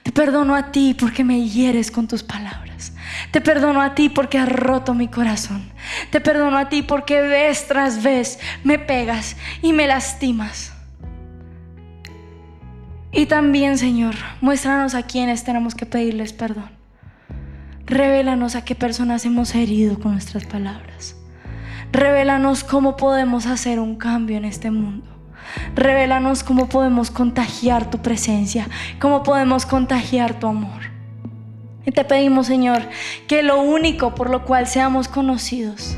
Te 0.02 0.12
perdono 0.12 0.54
a 0.54 0.70
ti 0.70 0.92
porque 0.92 1.24
me 1.24 1.48
hieres 1.48 1.90
con 1.90 2.06
tus 2.06 2.22
palabras. 2.22 2.92
Te 3.30 3.40
perdono 3.40 3.80
a 3.80 3.94
ti 3.94 4.10
porque 4.10 4.36
has 4.36 4.52
roto 4.52 4.92
mi 4.92 5.08
corazón. 5.08 5.72
Te 6.10 6.20
perdono 6.20 6.58
a 6.58 6.68
ti 6.68 6.82
porque 6.82 7.22
vez 7.22 7.68
tras 7.68 8.02
vez 8.02 8.38
me 8.64 8.78
pegas 8.78 9.38
y 9.62 9.72
me 9.72 9.86
lastimas. 9.86 10.74
Y 13.10 13.24
también, 13.24 13.78
Señor, 13.78 14.14
muéstranos 14.42 14.94
a 14.94 15.04
quienes 15.04 15.42
tenemos 15.42 15.74
que 15.74 15.86
pedirles 15.86 16.34
perdón. 16.34 16.70
Revélanos 17.86 18.56
a 18.56 18.62
qué 18.62 18.74
personas 18.74 19.24
hemos 19.24 19.54
herido 19.54 19.98
con 19.98 20.12
nuestras 20.12 20.44
palabras. 20.44 21.16
Revélanos 21.92 22.62
cómo 22.62 22.98
podemos 22.98 23.46
hacer 23.46 23.80
un 23.80 23.96
cambio 23.96 24.36
en 24.36 24.44
este 24.44 24.70
mundo. 24.70 25.17
Revélanos 25.74 26.42
cómo 26.42 26.68
podemos 26.68 27.10
contagiar 27.10 27.90
tu 27.90 27.98
presencia, 27.98 28.68
cómo 29.00 29.22
podemos 29.22 29.66
contagiar 29.66 30.38
tu 30.38 30.46
amor. 30.46 30.82
Y 31.86 31.90
te 31.90 32.04
pedimos, 32.04 32.46
Señor, 32.46 32.82
que 33.26 33.42
lo 33.42 33.60
único 33.62 34.14
por 34.14 34.30
lo 34.30 34.44
cual 34.44 34.66
seamos 34.66 35.08
conocidos 35.08 35.96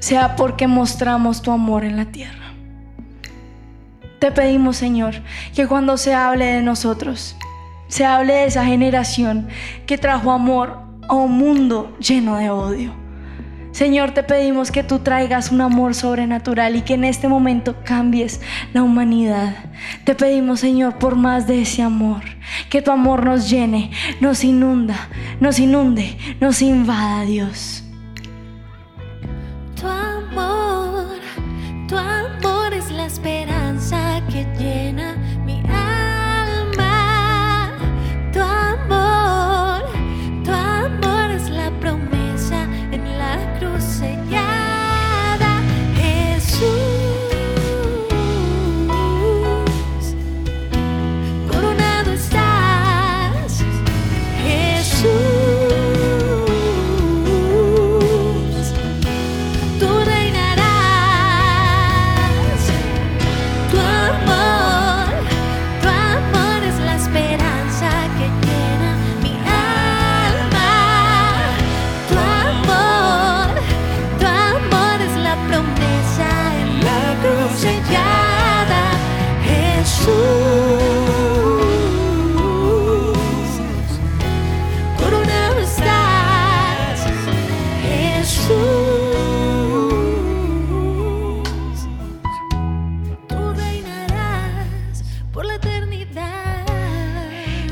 sea 0.00 0.34
porque 0.34 0.66
mostramos 0.66 1.42
tu 1.42 1.52
amor 1.52 1.84
en 1.84 1.96
la 1.96 2.06
tierra. 2.06 2.52
Te 4.18 4.32
pedimos, 4.32 4.76
Señor, 4.76 5.14
que 5.54 5.66
cuando 5.66 5.96
se 5.96 6.12
hable 6.12 6.46
de 6.46 6.62
nosotros, 6.62 7.36
se 7.88 8.04
hable 8.04 8.34
de 8.34 8.44
esa 8.46 8.64
generación 8.64 9.48
que 9.86 9.98
trajo 9.98 10.32
amor 10.32 10.80
a 11.08 11.14
un 11.14 11.38
mundo 11.38 11.96
lleno 11.98 12.36
de 12.36 12.50
odio. 12.50 12.99
Señor, 13.72 14.10
te 14.12 14.22
pedimos 14.22 14.70
que 14.70 14.82
tú 14.82 14.98
traigas 14.98 15.52
un 15.52 15.60
amor 15.60 15.94
sobrenatural 15.94 16.76
y 16.76 16.82
que 16.82 16.94
en 16.94 17.04
este 17.04 17.28
momento 17.28 17.76
cambies 17.84 18.40
la 18.72 18.82
humanidad. 18.82 19.54
Te 20.04 20.14
pedimos, 20.14 20.60
Señor, 20.60 20.98
por 20.98 21.16
más 21.16 21.46
de 21.46 21.62
ese 21.62 21.82
amor, 21.82 22.22
que 22.68 22.82
tu 22.82 22.90
amor 22.90 23.24
nos 23.24 23.48
llene, 23.48 23.90
nos 24.20 24.44
inunda, 24.44 25.08
nos 25.40 25.58
inunde, 25.58 26.16
nos 26.40 26.62
invada, 26.62 27.24
Dios. 27.24 27.84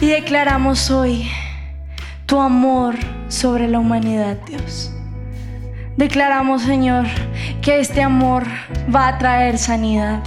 Declaramos 0.09 0.91
hoy 0.91 1.31
tu 2.25 2.41
amor 2.41 2.97
sobre 3.29 3.69
la 3.69 3.79
humanidad, 3.79 4.39
Dios. 4.47 4.91
Declaramos, 5.99 6.63
Señor, 6.63 7.05
que 7.61 7.79
este 7.79 8.03
amor 8.03 8.45
va 8.95 9.09
a 9.09 9.19
traer 9.19 9.59
sanidad. 9.59 10.23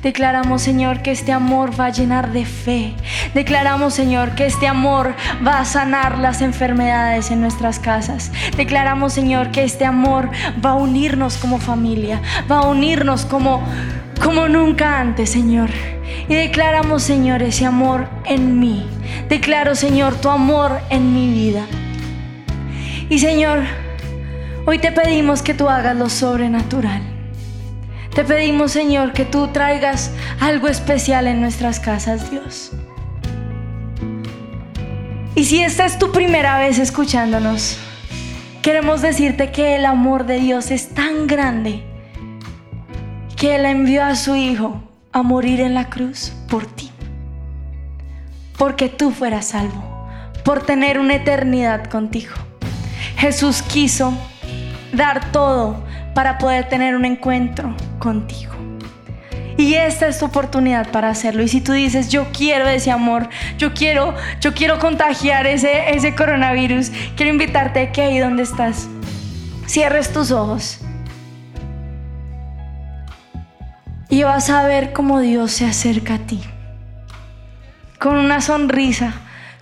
Declaramos, 0.00 0.62
Señor, 0.62 1.02
que 1.02 1.10
este 1.10 1.32
amor 1.32 1.78
va 1.78 1.86
a 1.86 1.90
llenar 1.90 2.32
de 2.32 2.44
fe. 2.44 2.94
Declaramos, 3.34 3.94
Señor, 3.94 4.36
que 4.36 4.46
este 4.46 4.68
amor 4.68 5.14
va 5.44 5.58
a 5.58 5.64
sanar 5.64 6.18
las 6.18 6.40
enfermedades 6.40 7.32
en 7.32 7.40
nuestras 7.40 7.80
casas. 7.80 8.30
Declaramos, 8.56 9.12
Señor, 9.12 9.50
que 9.50 9.64
este 9.64 9.84
amor 9.84 10.30
va 10.64 10.70
a 10.70 10.74
unirnos 10.76 11.36
como 11.36 11.58
familia, 11.58 12.22
va 12.50 12.58
a 12.58 12.68
unirnos 12.68 13.26
como 13.26 13.60
como 14.22 14.48
nunca 14.48 14.98
antes, 14.98 15.30
Señor. 15.30 15.70
Y 16.28 16.34
declaramos, 16.34 17.02
Señor, 17.02 17.42
ese 17.42 17.66
amor 17.66 18.08
en 18.24 18.58
mí. 18.58 18.95
Declaro, 19.28 19.74
Señor, 19.74 20.14
tu 20.16 20.28
amor 20.28 20.80
en 20.90 21.14
mi 21.14 21.28
vida. 21.28 21.66
Y 23.08 23.18
Señor, 23.18 23.60
hoy 24.66 24.78
te 24.78 24.92
pedimos 24.92 25.42
que 25.42 25.54
tú 25.54 25.68
hagas 25.68 25.96
lo 25.96 26.08
sobrenatural. 26.08 27.02
Te 28.14 28.24
pedimos, 28.24 28.72
Señor, 28.72 29.12
que 29.12 29.24
tú 29.24 29.48
traigas 29.48 30.10
algo 30.40 30.68
especial 30.68 31.26
en 31.26 31.40
nuestras 31.40 31.80
casas, 31.80 32.30
Dios. 32.30 32.72
Y 35.34 35.44
si 35.44 35.62
esta 35.62 35.84
es 35.84 35.98
tu 35.98 36.12
primera 36.12 36.58
vez 36.58 36.78
escuchándonos, 36.78 37.78
queremos 38.62 39.02
decirte 39.02 39.52
que 39.52 39.76
el 39.76 39.84
amor 39.84 40.24
de 40.24 40.40
Dios 40.40 40.70
es 40.70 40.94
tan 40.94 41.26
grande 41.26 41.84
que 43.36 43.56
Él 43.56 43.66
envió 43.66 44.02
a 44.02 44.16
su 44.16 44.34
Hijo 44.34 44.80
a 45.12 45.22
morir 45.22 45.60
en 45.60 45.74
la 45.74 45.90
cruz 45.90 46.32
por 46.48 46.64
ti. 46.64 46.90
Porque 48.56 48.88
tú 48.88 49.10
fueras 49.10 49.48
salvo, 49.48 50.08
por 50.44 50.64
tener 50.64 50.98
una 50.98 51.16
eternidad 51.16 51.84
contigo. 51.86 52.32
Jesús 53.16 53.62
quiso 53.62 54.16
dar 54.92 55.30
todo 55.32 55.84
para 56.14 56.38
poder 56.38 56.68
tener 56.68 56.94
un 56.94 57.04
encuentro 57.04 57.74
contigo. 57.98 58.52
Y 59.58 59.74
esta 59.74 60.06
es 60.06 60.18
tu 60.18 60.26
oportunidad 60.26 60.90
para 60.90 61.08
hacerlo. 61.08 61.42
Y 61.42 61.48
si 61.48 61.60
tú 61.60 61.72
dices, 61.72 62.10
yo 62.10 62.26
quiero 62.32 62.68
ese 62.68 62.90
amor, 62.90 63.28
yo 63.56 63.72
quiero, 63.72 64.14
yo 64.40 64.52
quiero 64.52 64.78
contagiar 64.78 65.46
ese, 65.46 65.94
ese 65.94 66.14
coronavirus, 66.14 66.90
quiero 67.16 67.32
invitarte 67.32 67.80
a 67.80 67.92
que 67.92 68.02
ahí 68.02 68.18
donde 68.18 68.42
estás, 68.42 68.88
cierres 69.66 70.12
tus 70.12 70.30
ojos. 70.30 70.80
Y 74.08 74.22
vas 74.22 74.50
a 74.50 74.66
ver 74.66 74.92
cómo 74.92 75.20
Dios 75.20 75.52
se 75.52 75.66
acerca 75.66 76.14
a 76.14 76.18
ti. 76.18 76.40
Con 77.98 78.16
una 78.16 78.40
sonrisa, 78.40 79.14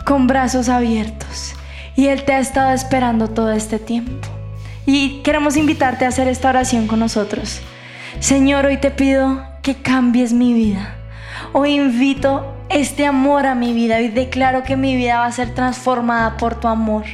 con 0.05 0.27
brazos 0.27 0.69
abiertos. 0.69 1.55
Y 1.95 2.09
Él 2.09 2.25
te 2.25 2.33
ha 2.33 2.41
estado 2.41 2.73
esperando 2.73 3.29
todo 3.29 3.53
este 3.53 3.79
tiempo. 3.79 4.29
Y 4.87 5.23
queremos 5.23 5.57
invitarte 5.57 6.05
a 6.05 6.09
hacer 6.09 6.27
esta 6.29 6.49
oración 6.49 6.87
con 6.87 6.99
nosotros. 6.99 7.61
Señor, 8.19 8.67
hoy 8.67 8.79
te 8.79 8.91
pido 8.91 9.45
que 9.63 9.77
cambies 9.77 10.33
mi 10.33 10.53
vida. 10.53 10.97
Hoy 11.53 11.75
invito 11.75 12.55
este 12.69 13.07
amor 13.07 13.47
a 13.47 13.55
mi 13.55 13.73
vida 13.73 14.01
y 14.01 14.09
declaro 14.09 14.65
que 14.65 14.77
mi 14.77 14.97
vida 14.97 15.21
va 15.21 15.27
a 15.27 15.33
ser 15.33 15.55
transformada 15.55 16.37
por 16.37 16.59
tu 16.59 16.67
amor. 16.67 17.05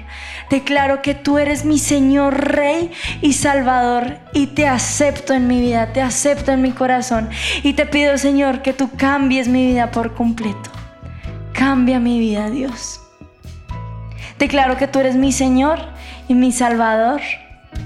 Declaro 0.48 1.02
que 1.02 1.14
tú 1.14 1.38
eres 1.38 1.66
mi 1.66 1.78
Señor, 1.78 2.54
Rey 2.54 2.90
y 3.20 3.34
Salvador 3.34 4.18
y 4.32 4.48
te 4.48 4.66
acepto 4.66 5.34
en 5.34 5.46
mi 5.46 5.60
vida, 5.60 5.92
te 5.92 6.00
acepto 6.00 6.52
en 6.52 6.62
mi 6.62 6.72
corazón 6.72 7.28
y 7.62 7.74
te 7.74 7.84
pido, 7.84 8.16
Señor, 8.16 8.62
que 8.62 8.72
tú 8.72 8.90
cambies 8.96 9.48
mi 9.48 9.66
vida 9.66 9.90
por 9.90 10.14
completo. 10.14 10.79
Cambia 11.60 12.00
mi 12.00 12.18
vida, 12.18 12.48
Dios. 12.48 13.02
Declaro 14.38 14.78
que 14.78 14.88
tú 14.88 14.98
eres 14.98 15.16
mi 15.16 15.30
Señor 15.30 15.78
y 16.26 16.32
mi 16.32 16.52
Salvador. 16.52 17.20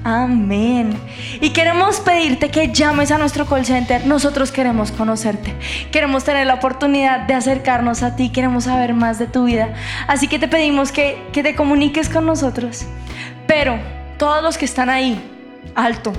Amén. 0.04 0.96
Y 1.40 1.50
queremos 1.50 1.98
pedirte 1.98 2.52
que 2.52 2.68
llames 2.68 3.10
a 3.10 3.18
nuestro 3.18 3.46
call 3.46 3.66
center. 3.66 4.06
Nosotros 4.06 4.52
queremos 4.52 4.92
conocerte. 4.92 5.56
Queremos 5.90 6.22
tener 6.22 6.46
la 6.46 6.54
oportunidad 6.54 7.26
de 7.26 7.34
acercarnos 7.34 8.04
a 8.04 8.14
ti. 8.14 8.30
Queremos 8.30 8.62
saber 8.62 8.94
más 8.94 9.18
de 9.18 9.26
tu 9.26 9.46
vida. 9.46 9.74
Así 10.06 10.28
que 10.28 10.38
te 10.38 10.46
pedimos 10.46 10.92
que, 10.92 11.20
que 11.32 11.42
te 11.42 11.56
comuniques 11.56 12.08
con 12.08 12.26
nosotros. 12.26 12.86
Pero 13.48 13.76
todos 14.18 14.40
los 14.40 14.56
que 14.56 14.66
están 14.66 14.88
ahí, 14.88 15.20
alto, 15.74 16.12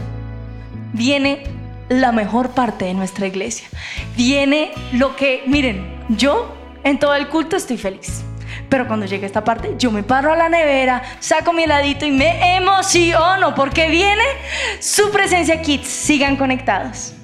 viene 0.91 1.43
la 1.87 2.11
mejor 2.11 2.49
parte 2.49 2.83
de 2.83 2.93
nuestra 2.95 3.27
iglesia. 3.27 3.69
Viene 4.17 4.73
lo 4.91 5.15
que, 5.15 5.45
miren, 5.47 6.03
yo 6.09 6.64
en 6.85 6.99
todo 6.99 7.15
el 7.15 7.27
culto 7.27 7.57
estoy 7.57 7.77
feliz. 7.77 8.23
Pero 8.69 8.87
cuando 8.87 9.05
llegue 9.05 9.25
esta 9.25 9.43
parte, 9.43 9.73
yo 9.77 9.91
me 9.91 10.03
paro 10.03 10.31
a 10.31 10.35
la 10.35 10.47
nevera, 10.47 11.01
saco 11.19 11.51
mi 11.51 11.63
heladito 11.63 12.05
y 12.05 12.11
me 12.11 12.55
emociono 12.55 13.53
porque 13.53 13.89
viene 13.89 14.23
su 14.79 15.11
presencia 15.11 15.61
kids. 15.61 15.87
Sigan 15.87 16.37
conectados. 16.37 17.14